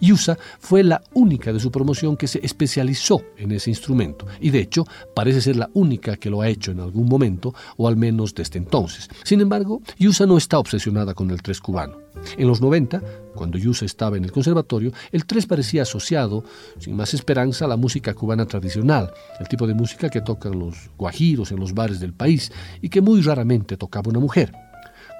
Yusa 0.00 0.38
fue 0.58 0.82
la 0.82 1.02
única 1.14 1.52
de 1.52 1.60
su 1.60 1.70
promoción 1.70 2.16
que 2.16 2.28
se 2.28 2.44
especializó 2.44 3.22
en 3.36 3.52
ese 3.52 3.70
instrumento 3.70 4.26
y 4.40 4.50
de 4.50 4.60
hecho 4.60 4.86
parece 5.14 5.40
ser 5.40 5.56
la 5.56 5.70
única 5.74 6.16
que 6.16 6.30
lo 6.30 6.40
ha 6.40 6.48
hecho 6.48 6.72
en 6.72 6.80
algún 6.80 7.08
momento 7.08 7.54
o 7.76 7.88
al 7.88 7.96
menos 7.96 8.34
desde 8.34 8.58
entonces. 8.58 9.08
Sin 9.22 9.40
embargo, 9.40 9.82
Yusa 9.98 10.26
no 10.26 10.36
está 10.36 10.58
obsesionada 10.58 11.14
con 11.14 11.30
el 11.30 11.42
tres 11.42 11.60
cubano. 11.60 12.03
En 12.36 12.46
los 12.46 12.60
90, 12.60 13.02
cuando 13.34 13.58
Yusa 13.58 13.84
estaba 13.84 14.16
en 14.16 14.24
el 14.24 14.32
conservatorio, 14.32 14.92
el 15.12 15.26
tres 15.26 15.46
parecía 15.46 15.82
asociado, 15.82 16.44
sin 16.78 16.96
más 16.96 17.14
esperanza, 17.14 17.64
a 17.64 17.68
la 17.68 17.76
música 17.76 18.14
cubana 18.14 18.46
tradicional, 18.46 19.12
el 19.40 19.48
tipo 19.48 19.66
de 19.66 19.74
música 19.74 20.08
que 20.08 20.20
tocan 20.20 20.58
los 20.58 20.90
guajiros 20.96 21.52
en 21.52 21.60
los 21.60 21.74
bares 21.74 22.00
del 22.00 22.12
país 22.12 22.52
y 22.80 22.88
que 22.88 23.00
muy 23.00 23.20
raramente 23.22 23.76
tocaba 23.76 24.10
una 24.10 24.20
mujer. 24.20 24.52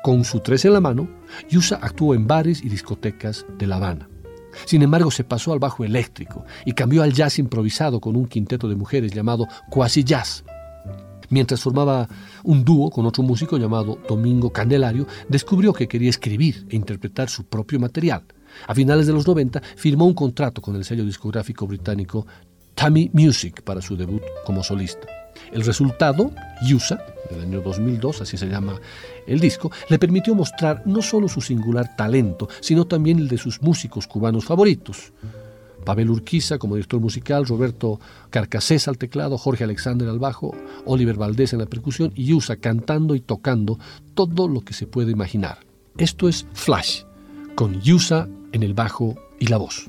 Con 0.02 0.24
su 0.24 0.40
tres 0.40 0.64
en 0.64 0.74
la 0.74 0.80
mano, 0.80 1.08
Yusa 1.48 1.78
actuó 1.80 2.14
en 2.14 2.26
bares 2.26 2.62
y 2.62 2.68
discotecas 2.68 3.46
de 3.58 3.66
La 3.66 3.76
Habana. 3.76 4.08
Sin 4.66 4.82
embargo, 4.82 5.10
se 5.10 5.24
pasó 5.24 5.52
al 5.52 5.58
bajo 5.58 5.84
eléctrico 5.84 6.44
y 6.64 6.72
cambió 6.72 7.02
al 7.02 7.12
jazz 7.12 7.38
improvisado 7.38 8.00
con 8.00 8.16
un 8.16 8.26
quinteto 8.26 8.68
de 8.68 8.76
mujeres 8.76 9.12
llamado 9.12 9.46
Quasi 9.70 10.04
Jazz. 10.04 10.44
Mientras 11.30 11.60
formaba 11.60 12.08
un 12.42 12.64
dúo 12.64 12.90
con 12.90 13.06
otro 13.06 13.22
músico 13.22 13.56
llamado 13.56 13.98
Domingo 14.08 14.50
Candelario, 14.50 15.06
descubrió 15.28 15.72
que 15.72 15.88
quería 15.88 16.10
escribir 16.10 16.66
e 16.70 16.76
interpretar 16.76 17.28
su 17.28 17.44
propio 17.44 17.80
material. 17.80 18.24
A 18.66 18.74
finales 18.74 19.06
de 19.06 19.12
los 19.12 19.26
90 19.26 19.60
firmó 19.76 20.06
un 20.06 20.14
contrato 20.14 20.62
con 20.62 20.76
el 20.76 20.84
sello 20.84 21.04
discográfico 21.04 21.66
británico 21.66 22.26
Tammy 22.74 23.10
Music 23.12 23.62
para 23.62 23.80
su 23.80 23.96
debut 23.96 24.22
como 24.44 24.62
solista. 24.62 25.06
El 25.52 25.64
resultado, 25.64 26.30
Yusa, 26.66 26.98
del 27.30 27.40
año 27.42 27.60
2002, 27.60 28.22
así 28.22 28.36
se 28.36 28.46
llama 28.46 28.80
el 29.26 29.40
disco, 29.40 29.70
le 29.88 29.98
permitió 29.98 30.34
mostrar 30.34 30.82
no 30.86 31.02
solo 31.02 31.28
su 31.28 31.40
singular 31.40 31.96
talento, 31.96 32.48
sino 32.60 32.86
también 32.86 33.18
el 33.18 33.28
de 33.28 33.38
sus 33.38 33.62
músicos 33.62 34.06
cubanos 34.06 34.44
favoritos. 34.44 35.12
Pavel 35.84 36.10
Urquiza 36.10 36.58
como 36.58 36.76
director 36.76 37.00
musical, 37.00 37.46
Roberto 37.46 38.00
Carcasés 38.30 38.88
al 38.88 38.98
teclado, 38.98 39.38
Jorge 39.38 39.64
Alexander 39.64 40.08
al 40.08 40.18
bajo, 40.18 40.54
Oliver 40.84 41.16
Valdés 41.16 41.52
en 41.52 41.60
la 41.60 41.66
percusión 41.66 42.12
y 42.14 42.26
Yusa 42.26 42.56
cantando 42.56 43.14
y 43.14 43.20
tocando 43.20 43.78
todo 44.14 44.48
lo 44.48 44.62
que 44.62 44.74
se 44.74 44.86
puede 44.86 45.12
imaginar. 45.12 45.58
Esto 45.98 46.28
es 46.28 46.46
Flash, 46.52 47.02
con 47.54 47.80
Yusa 47.80 48.28
en 48.52 48.62
el 48.62 48.74
bajo 48.74 49.14
y 49.38 49.46
la 49.46 49.58
voz. 49.58 49.88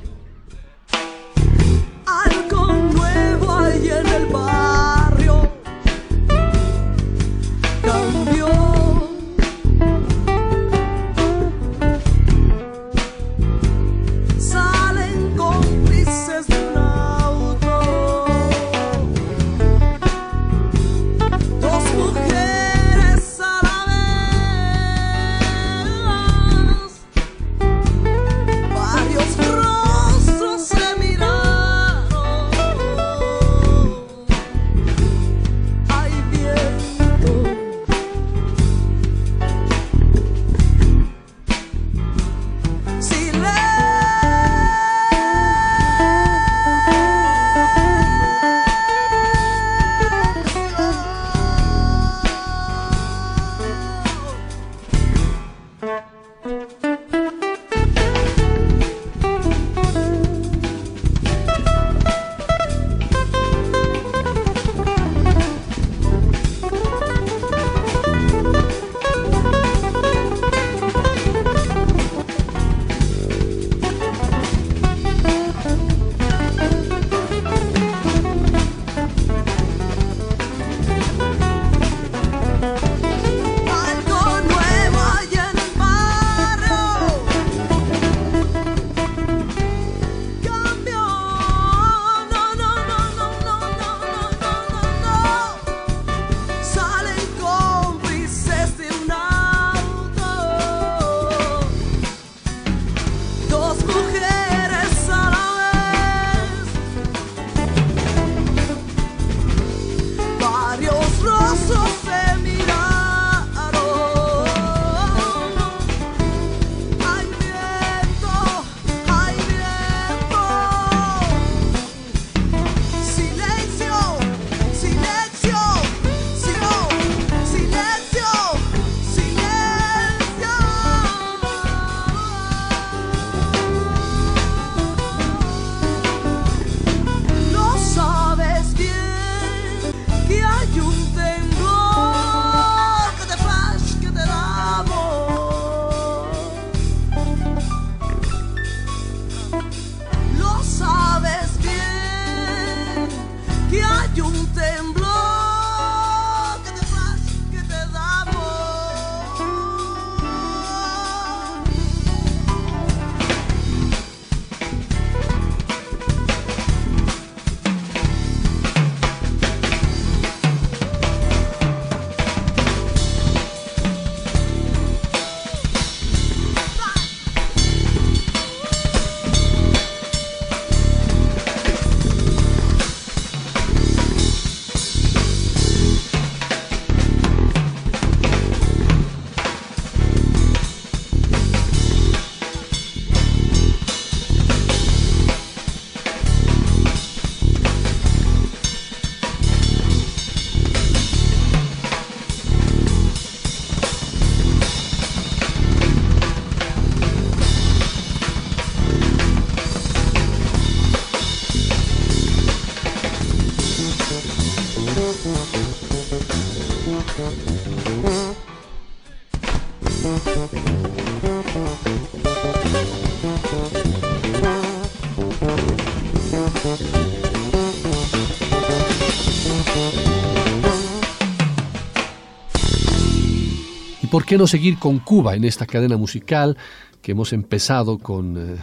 qué 234.31 234.37
no 234.37 234.47
seguir 234.47 234.79
con 234.79 234.99
Cuba 234.99 235.35
en 235.35 235.43
esta 235.43 235.65
cadena 235.65 235.97
musical 235.97 236.55
que 237.01 237.11
hemos 237.11 237.33
empezado 237.33 237.97
con, 237.97 238.37
eh, 238.37 238.55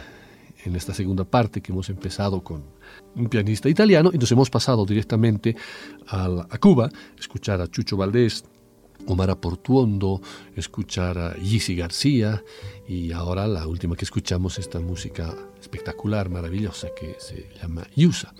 en 0.65 0.75
esta 0.75 0.95
segunda 0.95 1.25
parte, 1.25 1.61
que 1.61 1.71
hemos 1.71 1.91
empezado 1.91 2.43
con 2.43 2.63
un 3.15 3.29
pianista 3.29 3.69
italiano 3.69 4.09
y 4.11 4.17
nos 4.17 4.31
hemos 4.31 4.49
pasado 4.49 4.83
directamente 4.83 5.55
a, 6.07 6.25
a 6.49 6.57
Cuba, 6.57 6.89
escuchar 7.19 7.61
a 7.61 7.67
Chucho 7.67 7.97
Valdés, 7.97 8.45
Omar 9.05 9.39
Portuondo, 9.39 10.21
escuchar 10.55 11.19
a 11.19 11.35
Yisi 11.35 11.75
García 11.75 12.43
y 12.87 13.11
ahora 13.11 13.45
la 13.45 13.67
última 13.67 13.95
que 13.95 14.05
escuchamos 14.05 14.57
esta 14.57 14.79
música 14.79 15.35
espectacular, 15.61 16.29
maravillosa 16.29 16.87
que 16.99 17.15
se 17.19 17.47
llama 17.61 17.85
Yusa. 17.95 18.33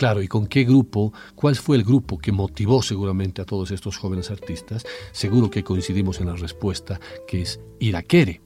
Claro, 0.00 0.22
¿y 0.22 0.28
con 0.28 0.46
qué 0.46 0.64
grupo? 0.64 1.12
¿Cuál 1.34 1.56
fue 1.56 1.76
el 1.76 1.84
grupo 1.84 2.16
que 2.16 2.32
motivó 2.32 2.80
seguramente 2.80 3.42
a 3.42 3.44
todos 3.44 3.70
estos 3.70 3.98
jóvenes 3.98 4.30
artistas? 4.30 4.86
Seguro 5.12 5.50
que 5.50 5.62
coincidimos 5.62 6.22
en 6.22 6.28
la 6.28 6.36
respuesta, 6.36 6.98
que 7.28 7.42
es 7.42 7.60
Iraquere. 7.80 8.40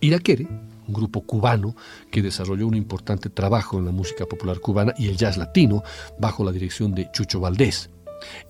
Iraquere, 0.00 0.48
un 0.88 0.92
grupo 0.92 1.20
cubano 1.20 1.76
que 2.10 2.20
desarrolló 2.20 2.66
un 2.66 2.74
importante 2.74 3.30
trabajo 3.30 3.78
en 3.78 3.84
la 3.84 3.92
música 3.92 4.26
popular 4.26 4.58
cubana 4.58 4.92
y 4.98 5.06
el 5.06 5.16
jazz 5.16 5.36
latino 5.36 5.84
bajo 6.18 6.42
la 6.42 6.50
dirección 6.50 6.96
de 6.96 7.08
Chucho 7.12 7.38
Valdés. 7.38 7.88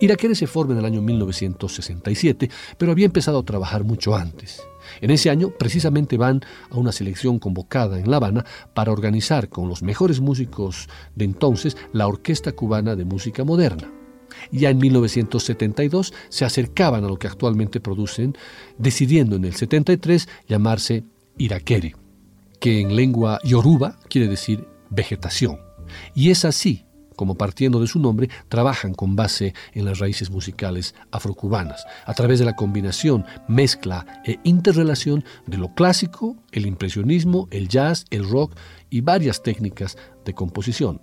Iraquere 0.01 0.35
se 0.35 0.47
forma 0.47 0.73
en 0.73 0.79
el 0.79 0.87
año 0.87 1.03
1967, 1.03 2.49
pero 2.79 2.92
había 2.92 3.05
empezado 3.05 3.40
a 3.40 3.45
trabajar 3.45 3.85
mucho 3.85 4.16
antes. 4.16 4.62
En 5.00 5.11
ese 5.11 5.31
año 5.31 5.50
precisamente 5.50 6.16
van 6.16 6.42
a 6.70 6.76
una 6.76 6.92
selección 6.92 7.38
convocada 7.38 7.98
en 7.98 8.11
La 8.11 8.16
Habana 8.16 8.44
para 8.74 8.92
organizar 8.92 9.48
con 9.48 9.68
los 9.68 9.83
mejores 9.83 10.20
músicos 10.20 10.88
de 11.14 11.24
entonces 11.24 11.76
la 11.92 12.07
Orquesta 12.07 12.52
Cubana 12.52 12.96
de 12.96 13.05
Música 13.05 13.44
Moderna. 13.44 13.90
Ya 14.50 14.70
en 14.70 14.78
1972 14.78 16.12
se 16.28 16.44
acercaban 16.44 17.05
a 17.05 17.09
lo 17.09 17.18
que 17.18 17.26
actualmente 17.26 17.81
producen, 17.81 18.37
decidiendo 18.78 19.37
en 19.37 19.44
el 19.44 19.55
73 19.55 20.28
llamarse 20.48 21.05
Iraquere, 21.38 21.94
que 22.61 22.81
en 22.81 22.96
lengua 22.96 23.38
yoruba 23.44 23.98
quiere 24.09 24.28
decir 24.28 24.66
vegetación. 24.90 25.59
Y 26.14 26.31
es 26.31 26.44
así 26.44 26.87
como 27.16 27.37
partiendo 27.37 27.81
de 27.81 27.87
su 27.87 27.98
nombre, 27.98 28.29
trabajan 28.48 28.94
con 28.94 29.16
base 29.16 29.55
en 29.72 29.85
las 29.85 29.98
raíces 29.98 30.31
musicales 30.31 30.94
afrocubanas, 31.11 31.85
a 32.07 32.14
través 32.14 32.38
de 32.38 32.44
la 32.44 32.57
combinación, 32.57 33.25
mezcla 33.48 34.22
e 34.25 34.38
interrelación 34.44 35.25
de 35.46 35.59
lo 35.59 35.75
clásico, 35.75 36.37
el 36.53 36.66
impresionismo, 36.66 37.48
el 37.51 37.68
jazz, 37.68 38.05
el 38.11 38.29
rock 38.29 38.57
y 38.90 39.01
varias 39.01 39.42
técnicas 39.42 39.96
de 40.25 40.35
composición. 40.35 41.01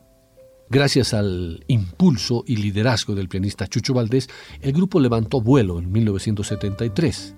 Gracias 0.71 1.15
al 1.15 1.63
impulso 1.67 2.43
y 2.45 2.57
liderazgo 2.57 3.15
del 3.15 3.27
pianista 3.27 3.67
Chucho 3.67 3.95
Valdés, 3.95 4.29
el 4.61 4.71
grupo 4.71 4.99
levantó 4.99 5.41
vuelo 5.41 5.79
en 5.79 5.91
1973 5.91 7.35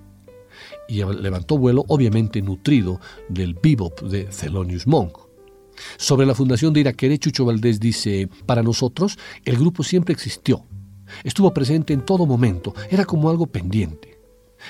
y 0.88 1.02
levantó 1.02 1.56
vuelo 1.56 1.84
obviamente 1.88 2.42
nutrido 2.42 3.00
del 3.30 3.54
bebop 3.54 4.02
de 4.02 4.24
Thelonious 4.24 4.86
Monk. 4.86 5.31
Sobre 5.96 6.26
la 6.26 6.34
fundación 6.34 6.72
de 6.72 6.80
Iraquere, 6.80 7.18
Chucho 7.18 7.44
Valdés 7.44 7.80
dice, 7.80 8.28
para 8.46 8.62
nosotros 8.62 9.18
el 9.44 9.56
grupo 9.56 9.82
siempre 9.82 10.12
existió, 10.12 10.64
estuvo 11.24 11.52
presente 11.52 11.92
en 11.92 12.04
todo 12.04 12.26
momento, 12.26 12.74
era 12.90 13.04
como 13.04 13.30
algo 13.30 13.46
pendiente. 13.46 14.18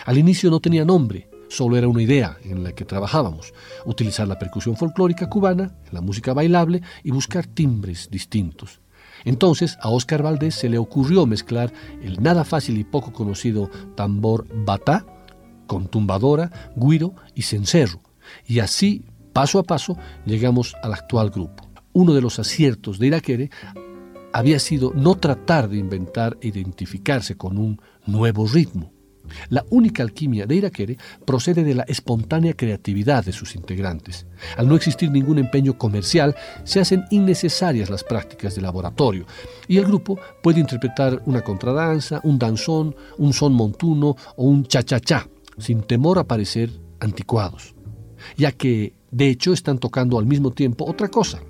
Al 0.06 0.18
inicio 0.18 0.50
no 0.50 0.60
tenía 0.60 0.84
nombre, 0.84 1.28
solo 1.48 1.76
era 1.76 1.88
una 1.88 2.02
idea 2.02 2.38
en 2.44 2.64
la 2.64 2.72
que 2.72 2.84
trabajábamos, 2.84 3.52
utilizar 3.84 4.26
la 4.26 4.38
percusión 4.38 4.76
folclórica 4.76 5.28
cubana, 5.28 5.76
la 5.90 6.00
música 6.00 6.32
bailable 6.32 6.82
y 7.04 7.10
buscar 7.10 7.46
timbres 7.46 8.08
distintos. 8.10 8.80
Entonces 9.24 9.76
a 9.80 9.90
Óscar 9.90 10.22
Valdés 10.22 10.54
se 10.54 10.68
le 10.68 10.78
ocurrió 10.78 11.26
mezclar 11.26 11.72
el 12.02 12.22
nada 12.22 12.44
fácil 12.44 12.78
y 12.78 12.84
poco 12.84 13.12
conocido 13.12 13.70
tambor 13.94 14.46
batá 14.64 15.06
con 15.66 15.86
tumbadora, 15.86 16.72
guiro 16.74 17.14
y 17.34 17.42
cencerro, 17.42 18.00
y 18.46 18.58
así 18.58 19.04
Paso 19.32 19.58
a 19.58 19.62
paso 19.62 19.96
llegamos 20.26 20.74
al 20.82 20.92
actual 20.92 21.30
grupo. 21.30 21.68
Uno 21.92 22.12
de 22.14 22.20
los 22.20 22.38
aciertos 22.38 22.98
de 22.98 23.06
Iraquere 23.06 23.50
había 24.32 24.58
sido 24.58 24.92
no 24.94 25.14
tratar 25.16 25.68
de 25.68 25.78
inventar 25.78 26.36
e 26.40 26.48
identificarse 26.48 27.36
con 27.36 27.58
un 27.58 27.80
nuevo 28.06 28.46
ritmo. 28.46 28.92
La 29.48 29.64
única 29.70 30.02
alquimia 30.02 30.46
de 30.46 30.56
Iraquere 30.56 30.98
procede 31.24 31.64
de 31.64 31.74
la 31.74 31.84
espontánea 31.84 32.54
creatividad 32.54 33.24
de 33.24 33.32
sus 33.32 33.54
integrantes. 33.54 34.26
Al 34.56 34.68
no 34.68 34.74
existir 34.74 35.10
ningún 35.10 35.38
empeño 35.38 35.78
comercial, 35.78 36.34
se 36.64 36.80
hacen 36.80 37.04
innecesarias 37.10 37.88
las 37.88 38.04
prácticas 38.04 38.54
de 38.54 38.62
laboratorio 38.62 39.26
y 39.68 39.78
el 39.78 39.84
grupo 39.86 40.18
puede 40.42 40.60
interpretar 40.60 41.22
una 41.26 41.42
contradanza, 41.42 42.20
un 42.24 42.38
danzón, 42.38 42.96
un 43.16 43.32
son 43.32 43.54
montuno 43.54 44.16
o 44.36 44.44
un 44.44 44.64
cha-cha-cha, 44.64 45.28
sin 45.56 45.82
temor 45.82 46.18
a 46.18 46.24
parecer 46.24 46.70
anticuados, 47.00 47.74
ya 48.36 48.52
que 48.52 48.94
de 49.12 49.28
hecho, 49.28 49.52
están 49.52 49.78
tocando 49.78 50.18
al 50.18 50.26
mismo 50.26 50.50
tiempo 50.50 50.86
otra 50.86 51.08
cosa. 51.08 51.40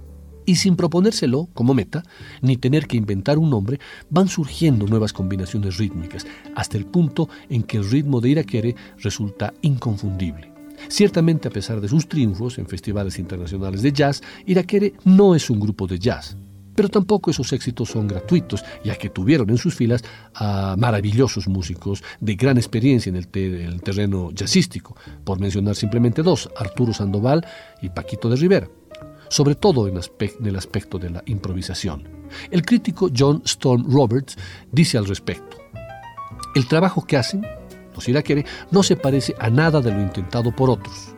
Y 0.44 0.56
sin 0.56 0.74
proponérselo 0.74 1.48
como 1.54 1.72
meta, 1.72 2.02
ni 2.42 2.56
tener 2.56 2.88
que 2.88 2.96
inventar 2.96 3.38
un 3.38 3.48
nombre, 3.48 3.78
van 4.10 4.26
surgiendo 4.26 4.86
nuevas 4.86 5.12
combinaciones 5.12 5.78
rítmicas, 5.78 6.26
hasta 6.56 6.76
el 6.76 6.84
punto 6.84 7.28
en 7.48 7.62
que 7.62 7.76
el 7.76 7.88
ritmo 7.88 8.20
de 8.20 8.30
Iraquere 8.30 8.74
resulta 8.98 9.54
inconfundible. 9.62 10.52
Ciertamente, 10.88 11.46
a 11.46 11.52
pesar 11.52 11.80
de 11.80 11.88
sus 11.88 12.08
triunfos 12.08 12.58
en 12.58 12.66
festivales 12.66 13.20
internacionales 13.20 13.82
de 13.82 13.92
jazz, 13.92 14.20
Iraquere 14.44 14.94
no 15.04 15.36
es 15.36 15.48
un 15.48 15.60
grupo 15.60 15.86
de 15.86 16.00
jazz, 16.00 16.36
pero 16.74 16.88
tampoco 16.88 17.30
esos 17.30 17.52
éxitos 17.52 17.88
son 17.88 18.08
gratuitos, 18.08 18.64
ya 18.84 18.96
que 18.96 19.10
tuvieron 19.10 19.50
en 19.50 19.58
sus 19.58 19.74
filas 19.74 20.02
a 20.34 20.76
maravillosos 20.78 21.48
músicos 21.48 22.02
de 22.20 22.34
gran 22.34 22.56
experiencia 22.56 23.10
en 23.10 23.16
el, 23.16 23.28
terreno 23.28 24.30
jazzístico, 24.34 24.96
por 25.24 25.40
mencionar 25.40 25.76
simplemente 25.76 26.22
dos, 26.22 26.50
Arturo 26.56 26.92
Sandoval 26.92 27.46
y 27.80 27.88
Paquito 27.90 28.28
de 28.28 28.36
Rivera, 28.36 28.68
sobre 29.28 29.54
todo 29.54 29.88
en, 29.88 29.98
el 30.46 30.56
aspecto 30.56 30.98
de 30.98 31.10
la 31.10 31.22
improvisación. 31.26 32.08
El 32.50 32.62
crítico 32.62 33.10
John 33.16 33.42
Storm 33.44 33.90
Roberts 33.90 34.36
dice 34.70 34.98
al 34.98 35.06
respecto, 35.06 35.58
el 36.54 36.66
trabajo 36.68 37.06
que 37.06 37.16
hacen, 37.16 37.46
los 37.94 38.08
iraquere, 38.08 38.44
no 38.70 38.82
se 38.82 38.96
parece 38.96 39.34
a 39.38 39.50
nada 39.50 39.80
de 39.80 39.90
lo 39.90 40.00
intentado 40.00 40.54
por 40.54 40.70
otros 40.70 41.11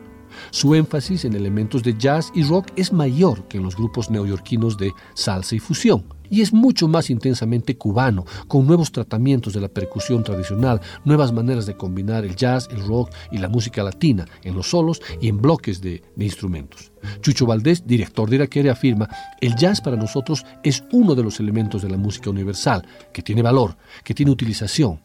su 0.51 0.75
énfasis 0.75 1.25
en 1.25 1.33
elementos 1.33 1.83
de 1.83 1.97
jazz 1.97 2.31
y 2.33 2.43
rock 2.43 2.67
es 2.75 2.93
mayor 2.93 3.47
que 3.47 3.57
en 3.57 3.63
los 3.63 3.75
grupos 3.75 4.09
neoyorquinos 4.09 4.77
de 4.77 4.93
salsa 5.13 5.55
y 5.55 5.59
fusión. 5.59 6.05
y 6.27 6.41
es 6.41 6.53
mucho 6.53 6.87
más 6.87 7.11
intensamente 7.11 7.77
cubano, 7.77 8.25
con 8.47 8.65
nuevos 8.65 8.91
tratamientos 8.91 9.53
de 9.53 9.61
la 9.61 9.67
percusión 9.67 10.23
tradicional, 10.23 10.81
nuevas 11.03 11.31
maneras 11.31 11.67
de 11.67 11.77
combinar 11.77 12.25
el 12.25 12.35
jazz, 12.35 12.67
el 12.71 12.83
rock 12.83 13.11
y 13.31 13.37
la 13.37 13.47
música 13.47 13.83
latina 13.83 14.25
en 14.43 14.55
los 14.55 14.71
solos 14.71 15.01
y 15.21 15.27
en 15.27 15.39
bloques 15.39 15.81
de, 15.81 16.03
instrumentos. 16.17 16.91
Chucho 17.21 17.45
Valdés, 17.45 17.85
director 17.85 18.27
de 18.27 18.37
Iraquere, 18.37 18.71
afirma, 18.71 19.07
el 19.39 19.55
jazz 19.55 19.81
para 19.81 19.97
nosotros 19.97 20.45
es 20.63 20.83
uno 20.91 21.13
de 21.13 21.23
los 21.23 21.39
elementos 21.39 21.83
de 21.83 21.89
la 21.89 21.97
música 21.97 22.31
universal, 22.31 22.87
que 23.13 23.21
tiene 23.21 23.43
valor, 23.43 23.77
que 24.03 24.15
tiene 24.15 24.31
utilización. 24.31 25.01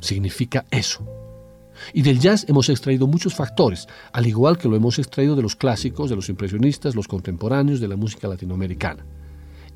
Significa 0.00 0.64
eso. 0.70 1.23
Y 1.92 2.02
del 2.02 2.18
jazz 2.18 2.46
hemos 2.48 2.68
extraído 2.68 3.06
muchos 3.06 3.34
factores, 3.34 3.86
al 4.12 4.26
igual 4.26 4.58
que 4.58 4.68
lo 4.68 4.76
hemos 4.76 4.98
extraído 4.98 5.36
de 5.36 5.42
los 5.42 5.56
clásicos, 5.56 6.10
de 6.10 6.16
los 6.16 6.28
impresionistas, 6.28 6.94
los 6.94 7.08
contemporáneos, 7.08 7.80
de 7.80 7.88
la 7.88 7.96
música 7.96 8.28
latinoamericana. 8.28 9.04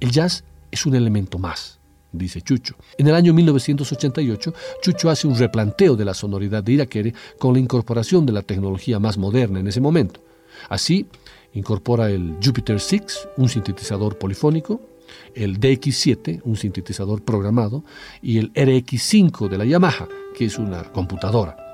El 0.00 0.10
jazz 0.10 0.44
es 0.70 0.86
un 0.86 0.94
elemento 0.94 1.38
más, 1.38 1.78
dice 2.12 2.40
Chucho. 2.40 2.76
En 2.96 3.08
el 3.08 3.14
año 3.14 3.34
1988, 3.34 4.54
Chucho 4.82 5.10
hace 5.10 5.26
un 5.26 5.36
replanteo 5.36 5.96
de 5.96 6.04
la 6.04 6.14
sonoridad 6.14 6.62
de 6.62 6.72
Iraquere 6.72 7.14
con 7.38 7.54
la 7.54 7.60
incorporación 7.60 8.26
de 8.26 8.32
la 8.32 8.42
tecnología 8.42 8.98
más 8.98 9.18
moderna 9.18 9.60
en 9.60 9.66
ese 9.66 9.80
momento. 9.80 10.20
Así, 10.68 11.06
incorpora 11.54 12.10
el 12.10 12.36
Jupiter 12.44 12.80
6, 12.80 13.28
un 13.36 13.48
sintetizador 13.48 14.18
polifónico, 14.18 14.80
el 15.34 15.58
DX7, 15.58 16.42
un 16.44 16.56
sintetizador 16.56 17.22
programado, 17.22 17.84
y 18.22 18.38
el 18.38 18.52
RX5 18.52 19.48
de 19.48 19.58
la 19.58 19.64
Yamaha, 19.64 20.08
que 20.36 20.44
es 20.44 20.58
una 20.58 20.84
computadora. 20.92 21.67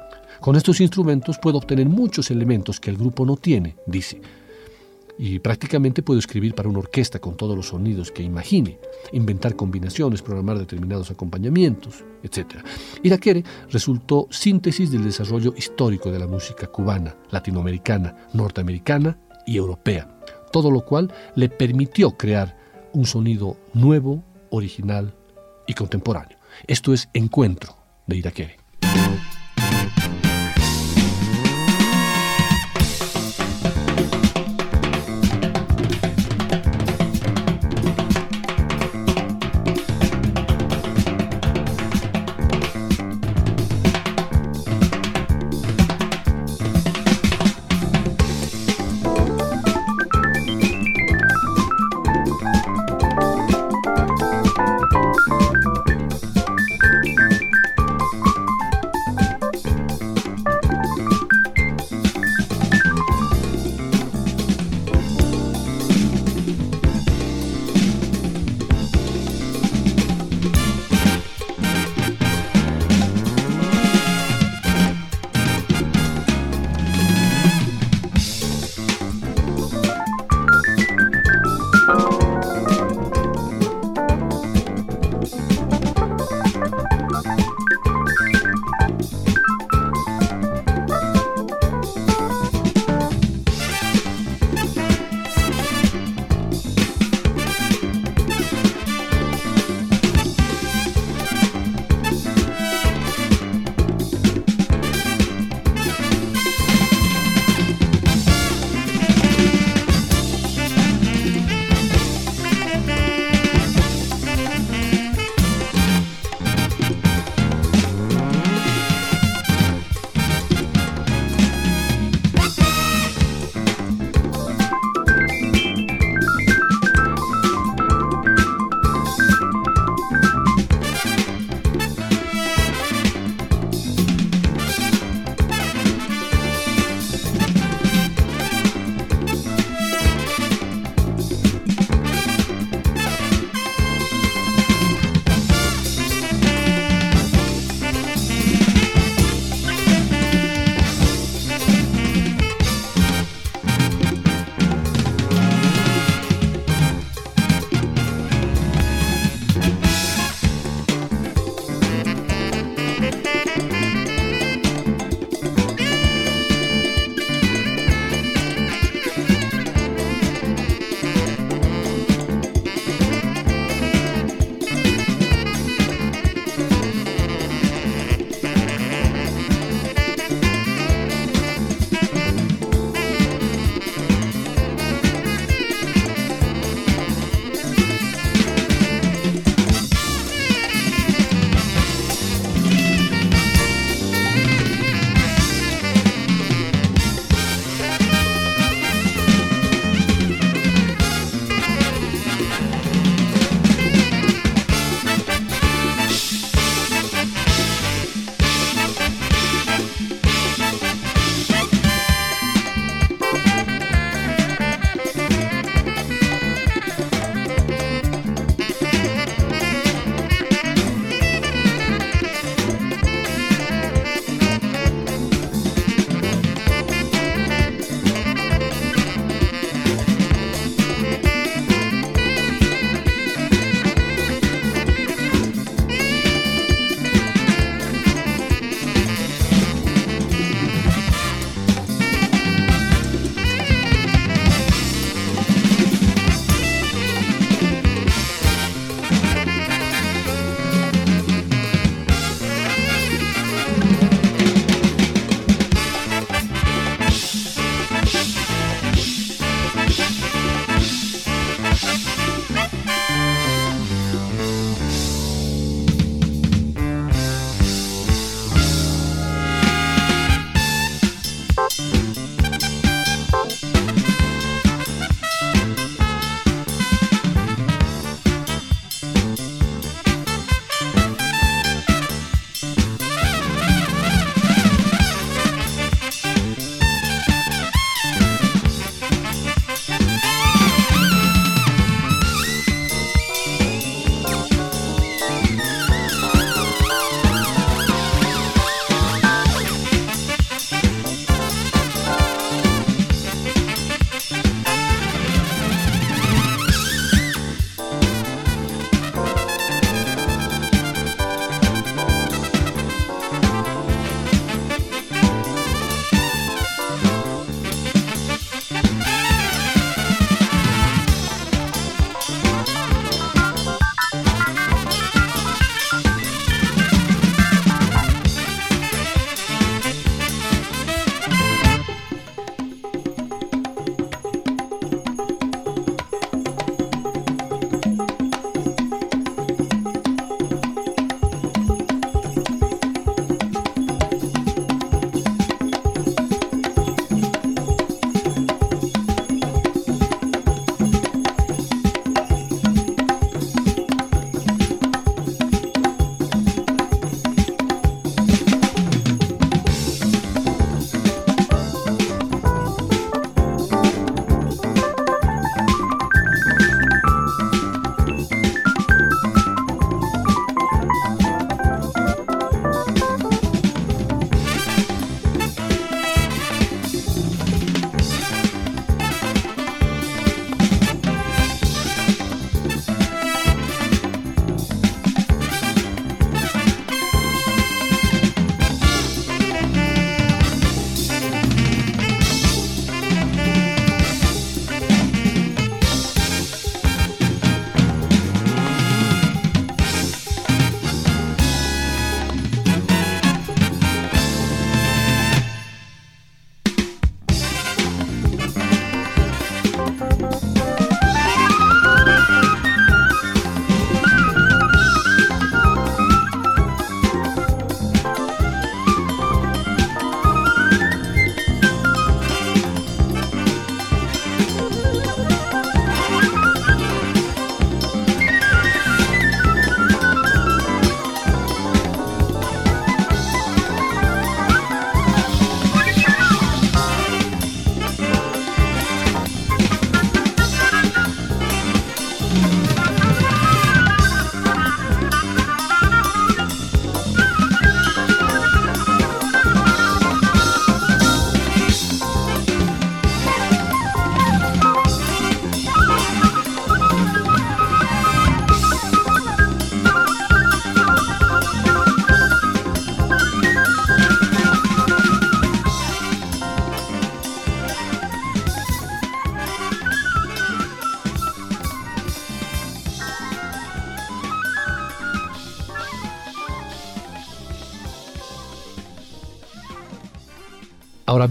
Con 0.45 0.57
estos 0.57 0.83
instrumentos 0.83 1.39
puedo 1.39 1.57
obtener 1.57 1.89
muchos 1.89 2.31
elementos 2.31 2.79
que 2.79 2.91
el 2.91 2.99
grupo 2.99 3.25
no 3.25 3.39
tiene, 3.39 3.77
dice 3.87 4.21
y 5.17 5.39
prácticamente 5.39 6.03
puedo 6.03 6.21
escribir 6.21 6.55
para 6.55 6.69
una 6.69 6.81
orquesta 6.81 7.19
con 7.19 7.35
todos 7.35 7.57
los 7.57 7.69
sonidos 7.69 8.11
que 8.11 8.23
imagine, 8.23 8.79
inventar 9.13 9.57
combinaciones, 9.57 10.21
programar 10.21 10.59
determinados 10.59 11.11
acompañamientos, 11.11 12.05
etc. 12.23 12.57
Iraquere 13.03 13.43
resultó 13.71 14.29
síntesis 14.31 14.91
del 14.91 15.05
desarrollo 15.05 15.55
histórico 15.57 16.11
de 16.11 16.19
la 16.19 16.27
música 16.27 16.67
cubana, 16.67 17.17
latinoamericana, 17.31 18.29
norteamericana 18.35 19.17
y 19.47 19.57
europea, 19.57 20.21
todo 20.53 20.71
lo 20.71 20.85
cual 20.85 21.11
le 21.37 21.49
permitió 21.49 22.19
crear 22.19 22.59
un 22.93 23.07
sonido 23.07 23.57
nuevo, 23.73 24.23
original 24.51 25.15
y 25.67 25.73
contemporáneo. 25.73 26.37
Esto 26.67 26.93
es 26.93 27.09
Encuentro 27.15 27.79
de 28.07 28.17
Iraquere. 28.19 28.59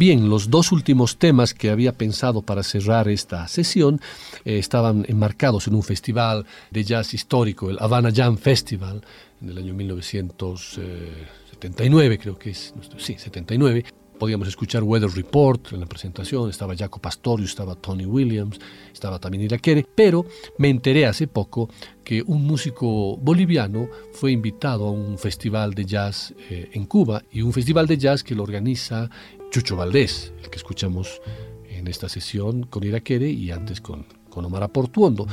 Bien, 0.03 0.27
los 0.27 0.49
dos 0.49 0.73
últimos 0.73 1.17
temas 1.17 1.53
que 1.53 1.69
había 1.69 1.93
pensado 1.93 2.41
para 2.41 2.61
cerrar 2.61 3.07
esta 3.07 3.47
sesión 3.47 4.01
eh, 4.43 4.57
estaban 4.57 5.05
enmarcados 5.07 5.69
en 5.69 5.75
un 5.75 5.83
festival 5.83 6.45
de 6.71 6.83
jazz 6.83 7.13
histórico, 7.13 7.69
el 7.69 7.77
Havana 7.79 8.11
Jam 8.13 8.35
Festival, 8.35 9.01
en 9.41 9.49
el 9.49 9.57
año 9.57 9.73
1979, 9.73 12.17
creo 12.17 12.37
que 12.37 12.49
es, 12.49 12.73
sí, 12.97 13.15
79, 13.17 13.85
podíamos 14.19 14.49
escuchar 14.49 14.83
Weather 14.83 15.09
Report 15.09 15.71
en 15.71 15.79
la 15.79 15.85
presentación, 15.85 16.49
estaba 16.49 16.75
Jaco 16.75 16.99
Pastorio, 16.99 17.45
estaba 17.45 17.75
Tony 17.75 18.05
Williams, 18.05 18.59
estaba 18.91 19.19
también 19.19 19.45
Iraquere, 19.45 19.85
pero 19.95 20.25
me 20.57 20.67
enteré 20.69 21.05
hace 21.05 21.27
poco 21.27 21.69
que 22.03 22.21
un 22.25 22.45
músico 22.45 23.15
boliviano 23.17 23.87
fue 24.11 24.33
invitado 24.33 24.87
a 24.87 24.91
un 24.91 25.17
festival 25.17 25.73
de 25.73 25.85
jazz 25.85 26.33
eh, 26.49 26.71
en 26.73 26.87
Cuba 26.87 27.23
y 27.31 27.41
un 27.41 27.53
festival 27.53 27.87
de 27.87 27.97
jazz 27.97 28.21
que 28.23 28.35
lo 28.35 28.43
organiza 28.43 29.09
Chucho 29.53 29.75
Valdés, 29.75 30.33
el 30.41 30.49
que 30.49 30.57
escuchamos 30.57 31.21
en 31.69 31.87
esta 31.87 32.09
sesión 32.09 32.63
con 32.63 32.83
Iraquere 32.83 33.29
y 33.29 33.51
antes 33.51 33.81
con, 33.81 34.07
con 34.27 34.43
Omar 34.45 34.63
Aportuondo. 34.63 35.27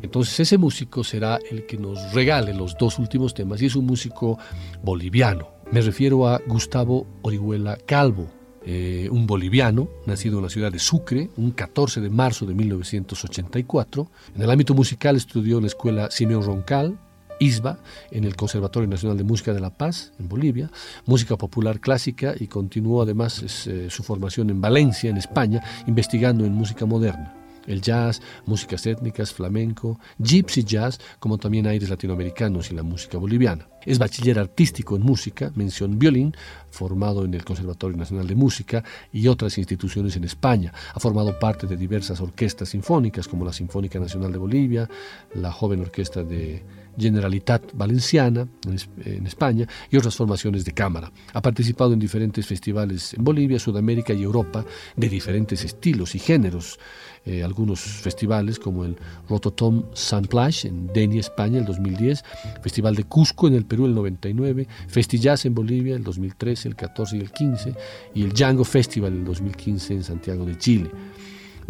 Entonces 0.00 0.40
ese 0.40 0.56
músico 0.56 1.04
será 1.04 1.38
el 1.50 1.66
que 1.66 1.76
nos 1.76 2.14
regale 2.14 2.54
los 2.54 2.74
dos 2.78 2.98
últimos 2.98 3.34
temas 3.34 3.60
y 3.60 3.66
es 3.66 3.76
un 3.76 3.84
músico 3.84 4.38
boliviano, 4.82 5.50
me 5.72 5.82
refiero 5.82 6.26
a 6.26 6.40
Gustavo 6.46 7.06
Orihuela 7.20 7.76
Calvo, 7.76 8.30
eh, 8.64 9.08
un 9.12 9.26
boliviano, 9.26 9.90
nacido 10.06 10.38
en 10.38 10.44
la 10.44 10.50
ciudad 10.50 10.72
de 10.72 10.78
Sucre, 10.78 11.28
un 11.36 11.50
14 11.50 12.00
de 12.00 12.08
marzo 12.08 12.46
de 12.46 12.54
1984. 12.54 14.10
En 14.36 14.42
el 14.42 14.50
ámbito 14.50 14.72
musical 14.72 15.16
estudió 15.16 15.58
en 15.58 15.64
la 15.64 15.68
escuela 15.68 16.10
Simeón 16.10 16.44
Roncal, 16.44 16.98
ISBA, 17.40 17.78
en 18.12 18.24
el 18.24 18.36
Conservatorio 18.36 18.88
Nacional 18.88 19.18
de 19.18 19.24
Música 19.24 19.52
de 19.52 19.60
La 19.60 19.70
Paz, 19.70 20.12
en 20.20 20.28
Bolivia, 20.28 20.70
música 21.06 21.36
popular 21.36 21.80
clásica 21.80 22.34
y 22.38 22.46
continuó 22.46 23.02
además 23.02 23.66
eh, 23.66 23.88
su 23.90 24.04
formación 24.04 24.50
en 24.50 24.60
Valencia, 24.60 25.10
en 25.10 25.16
España, 25.16 25.62
investigando 25.86 26.44
en 26.44 26.52
música 26.52 26.86
moderna 26.86 27.34
el 27.66 27.80
jazz, 27.80 28.20
músicas 28.46 28.86
étnicas, 28.86 29.32
flamenco, 29.32 29.98
gypsy 30.18 30.64
jazz, 30.64 31.00
como 31.18 31.38
también 31.38 31.66
aires 31.66 31.88
latinoamericanos 31.88 32.70
y 32.70 32.74
la 32.74 32.82
música 32.82 33.18
boliviana. 33.18 33.68
Es 33.84 33.98
bachiller 33.98 34.38
artístico 34.38 34.96
en 34.96 35.02
música, 35.02 35.52
mención 35.54 35.98
violín, 35.98 36.34
formado 36.70 37.24
en 37.24 37.34
el 37.34 37.44
Conservatorio 37.44 37.96
Nacional 37.96 38.26
de 38.26 38.34
Música 38.34 38.84
y 39.12 39.28
otras 39.28 39.56
instituciones 39.58 40.16
en 40.16 40.24
España. 40.24 40.72
Ha 40.94 41.00
formado 41.00 41.38
parte 41.38 41.66
de 41.66 41.76
diversas 41.76 42.20
orquestas 42.20 42.70
sinfónicas 42.70 43.26
como 43.26 43.44
la 43.44 43.52
Sinfónica 43.52 43.98
Nacional 43.98 44.32
de 44.32 44.38
Bolivia, 44.38 44.88
la 45.34 45.52
Joven 45.52 45.80
Orquesta 45.80 46.22
de 46.22 46.62
Generalitat 46.98 47.72
Valenciana 47.74 48.46
en, 48.66 49.26
España 49.26 49.66
y 49.90 49.96
otras 49.96 50.16
formaciones 50.16 50.64
de 50.64 50.72
cámara. 50.72 51.12
Ha 51.32 51.42
participado 51.42 51.92
en 51.92 51.98
diferentes 51.98 52.46
festivales 52.46 53.14
en 53.14 53.24
Bolivia, 53.24 53.58
Sudamérica 53.58 54.12
y 54.12 54.22
Europa 54.22 54.64
de 54.96 55.08
diferentes 55.08 55.64
estilos 55.64 56.14
y 56.14 56.18
géneros. 56.18 56.78
Eh, 57.26 57.44
algunos 57.44 57.80
festivales 57.80 58.58
como 58.58 58.84
el 58.86 58.96
Rototom 59.28 59.84
Plage 60.28 60.68
en 60.68 60.86
Denia, 60.86 61.20
España, 61.20 61.58
el 61.58 61.66
2010, 61.66 62.24
Festival 62.62 62.96
de 62.96 63.04
Cusco 63.04 63.46
en 63.46 63.54
el 63.54 63.66
Perú 63.66 63.84
el 63.84 63.94
99, 63.94 64.66
Festijazz 64.88 65.44
en 65.44 65.54
Bolivia 65.54 65.96
el 65.96 66.02
2013, 66.02 66.68
el 66.68 66.76
14 66.76 67.18
y 67.18 67.20
el 67.20 67.30
15 67.30 67.74
y 68.14 68.22
el 68.22 68.32
Django 68.32 68.64
Festival 68.64 69.12
el 69.12 69.24
2015 69.24 69.94
en 69.94 70.02
Santiago 70.02 70.46
de 70.46 70.56
Chile 70.56 70.90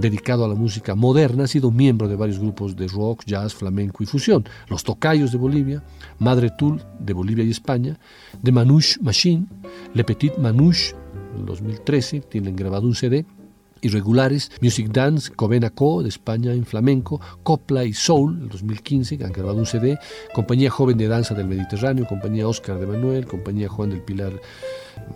dedicado 0.01 0.45
a 0.45 0.49
la 0.49 0.55
música 0.55 0.95
moderna, 0.95 1.45
ha 1.45 1.47
sido 1.47 1.71
miembro 1.71 2.09
de 2.09 2.17
varios 2.17 2.39
grupos 2.39 2.77
de 2.77 2.89
rock, 2.89 3.25
jazz, 3.27 3.55
flamenco 3.55 4.03
y 4.03 4.07
fusión. 4.07 4.45
Los 4.69 4.85
Tocayos 4.85 5.33
de 5.33 5.39
Bolivia, 5.39 5.83
Madre 6.19 6.51
Tool 6.57 6.83
de 6.99 7.13
Bolivia 7.13 7.45
y 7.45 7.51
España, 7.51 7.99
The 8.43 8.53
Manouche 8.53 8.99
Machine, 9.03 9.47
Le 9.95 10.05
Petit 10.05 10.37
Manouche, 10.39 10.95
en 11.37 11.47
2013, 11.47 12.21
tienen 12.21 12.57
grabado 12.57 12.87
un 12.87 12.95
CD, 12.95 13.25
irregulares, 13.83 14.51
Music 14.61 14.89
Dance, 14.91 15.31
Covena 15.33 15.71
Co. 15.71 16.03
de 16.03 16.09
España 16.09 16.53
en 16.53 16.65
flamenco, 16.65 17.21
Copla 17.43 17.85
y 17.85 17.93
Soul, 17.93 18.41
el 18.43 18.49
2015, 18.49 19.19
que 19.19 19.25
han 19.25 19.33
grabado 19.33 19.59
un 19.59 19.67
CD, 19.67 19.99
Compañía 20.35 20.71
Joven 20.71 20.99
de 20.99 21.09
Danza 21.09 21.35
del 21.35 21.49
Mediterráneo, 21.49 22.07
Compañía 22.07 22.49
Oscar 22.49 22.79
de 22.79 22.87
Manuel, 22.87 23.27
Compañía 23.27 23.69
Juan 23.69 23.91
del 23.91 24.03
Pilar, 24.03 24.33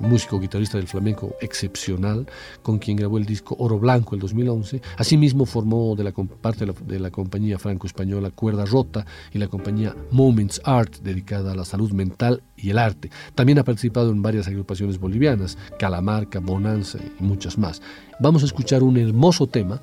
músico 0.01 0.39
guitarrista 0.39 0.79
del 0.79 0.87
flamenco 0.87 1.35
excepcional, 1.41 2.27
con 2.63 2.79
quien 2.79 2.97
grabó 2.97 3.19
el 3.19 3.27
disco 3.27 3.57
Oro 3.59 3.79
Blanco 3.79 4.15
el 4.15 4.21
2011. 4.21 4.81
Asimismo 4.97 5.47
formó 5.47 5.95
de 5.97 6.05
la, 6.05 6.13
parte 6.13 6.67
de 6.67 6.99
la, 6.99 7.11
compañía 7.11 7.59
franco-española 7.59 8.31
Cuerda 8.31 8.65
Rota 8.65 9.07
y 9.33 9.39
la 9.39 9.49
compañía 9.49 9.95
Moments 10.11 10.61
Art, 10.65 10.97
dedicada 11.03 11.53
a 11.53 11.55
la 11.55 11.65
salud 11.65 11.93
mental 11.93 12.43
y 12.57 12.71
el 12.71 12.79
arte. 12.79 13.11
También 13.35 13.59
ha 13.59 13.65
participado 13.65 14.11
en 14.11 14.23
varias 14.23 14.49
agrupaciones 14.49 14.99
bolivianas, 14.99 15.59
Calamarca, 15.79 16.41
Bonanza 16.41 16.99
y 16.99 17.23
muchas 17.23 17.59
más. 17.59 17.83
Vamos 18.21 18.43
a 18.43 18.47
escuchar 18.47 18.83
un 18.83 18.97
hermoso 18.97 19.47
tema 19.47 19.81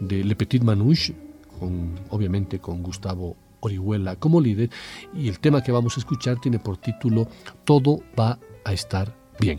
de 0.00 0.24
Le 0.24 0.36
Petit 0.36 0.62
Manouche, 0.62 1.14
con, 1.58 1.92
obviamente 2.10 2.58
con 2.58 2.82
Gustavo 2.82 3.36
Orihuela 3.60 4.16
como 4.16 4.40
líder, 4.40 4.70
y 5.14 5.28
el 5.28 5.38
tema 5.40 5.62
que 5.62 5.72
vamos 5.72 5.96
a 5.96 6.00
escuchar 6.00 6.40
tiene 6.40 6.58
por 6.58 6.76
título 6.76 7.28
Todo 7.64 8.00
va 8.18 8.38
a 8.64 8.72
estar 8.72 9.23
bien. 9.40 9.58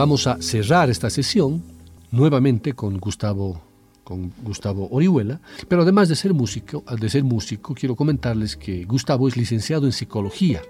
Vamos 0.00 0.26
a 0.26 0.40
cerrar 0.40 0.88
esta 0.88 1.10
sesión 1.10 1.62
nuevamente 2.10 2.72
con 2.72 2.96
Gustavo 2.96 3.60
con 4.02 4.32
Gustavo 4.42 4.88
Orihuela, 4.90 5.42
pero 5.68 5.82
además 5.82 6.08
de 6.08 6.16
ser 6.16 6.32
músico, 6.32 6.82
de 6.98 7.08
ser 7.10 7.22
músico, 7.22 7.74
quiero 7.74 7.94
comentarles 7.94 8.56
que 8.56 8.84
Gustavo 8.84 9.28
es 9.28 9.36
licenciado 9.36 9.84
en 9.84 9.92
psicología, 9.92 10.62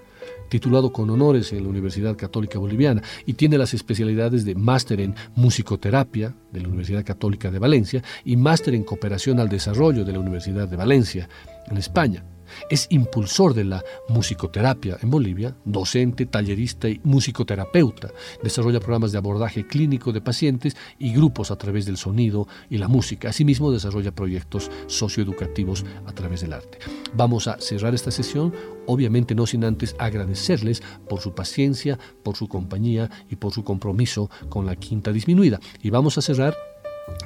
titulado 0.48 0.92
con 0.92 1.08
honores 1.10 1.52
en 1.52 1.62
la 1.62 1.68
Universidad 1.68 2.16
Católica 2.16 2.58
Boliviana 2.58 3.02
y 3.24 3.34
tiene 3.34 3.56
las 3.56 3.72
especialidades 3.72 4.44
de 4.44 4.56
máster 4.56 5.00
en 5.00 5.14
musicoterapia 5.36 6.34
de 6.50 6.60
la 6.62 6.66
Universidad 6.66 7.04
Católica 7.04 7.52
de 7.52 7.60
Valencia 7.60 8.02
y 8.24 8.36
máster 8.36 8.74
en 8.74 8.82
cooperación 8.82 9.38
al 9.38 9.48
desarrollo 9.48 10.04
de 10.04 10.12
la 10.12 10.18
Universidad 10.18 10.66
de 10.66 10.76
Valencia 10.76 11.28
en 11.70 11.76
España. 11.76 12.24
Es 12.68 12.86
impulsor 12.90 13.54
de 13.54 13.64
la 13.64 13.84
musicoterapia 14.08 14.98
en 15.02 15.10
Bolivia, 15.10 15.56
docente, 15.64 16.26
tallerista 16.26 16.88
y 16.88 17.00
musicoterapeuta. 17.04 18.10
Desarrolla 18.42 18.80
programas 18.80 19.12
de 19.12 19.18
abordaje 19.18 19.66
clínico 19.66 20.12
de 20.12 20.20
pacientes 20.20 20.76
y 20.98 21.12
grupos 21.12 21.50
a 21.50 21.56
través 21.56 21.86
del 21.86 21.96
sonido 21.96 22.46
y 22.68 22.78
la 22.78 22.88
música. 22.88 23.28
Asimismo, 23.28 23.70
desarrolla 23.70 24.14
proyectos 24.14 24.70
socioeducativos 24.86 25.84
a 26.06 26.12
través 26.12 26.40
del 26.40 26.52
arte. 26.52 26.78
Vamos 27.14 27.48
a 27.48 27.58
cerrar 27.60 27.94
esta 27.94 28.10
sesión, 28.10 28.52
obviamente 28.86 29.34
no 29.34 29.46
sin 29.46 29.64
antes 29.64 29.94
agradecerles 29.98 30.82
por 31.08 31.20
su 31.20 31.34
paciencia, 31.34 31.98
por 32.22 32.36
su 32.36 32.48
compañía 32.48 33.10
y 33.28 33.36
por 33.36 33.52
su 33.52 33.64
compromiso 33.64 34.30
con 34.48 34.66
la 34.66 34.76
quinta 34.76 35.12
disminuida. 35.12 35.60
Y 35.82 35.90
vamos 35.90 36.18
a 36.18 36.22
cerrar 36.22 36.54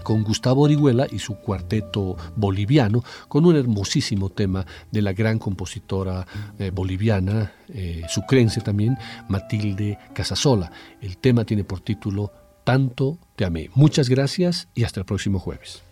con 0.03 0.23
Gustavo 0.23 0.63
Orihuela 0.63 1.07
y 1.11 1.19
su 1.19 1.37
cuarteto 1.37 2.17
boliviano, 2.37 3.03
con 3.29 3.47
un 3.47 3.57
hermosísimo 3.57 4.31
tema 4.31 4.67
de 4.91 5.03
la 5.03 5.13
gran 5.13 5.39
compositora 5.39 6.27
eh, 6.59 6.71
boliviana, 6.71 7.53
eh, 7.69 8.03
sucrense 8.09 8.61
también, 8.61 8.97
Matilde 9.29 9.99
Casasola. 10.13 10.71
El 11.01 11.17
tema 11.19 11.45
tiene 11.45 11.65
por 11.65 11.81
título 11.81 12.33
Tanto 12.65 13.19
te 13.37 13.45
amé. 13.45 13.71
Muchas 13.75 14.09
gracias 14.09 14.69
y 14.75 14.85
hasta 14.85 15.01
el 15.01 15.07
próximo 15.07 15.39
jueves. 15.39 15.83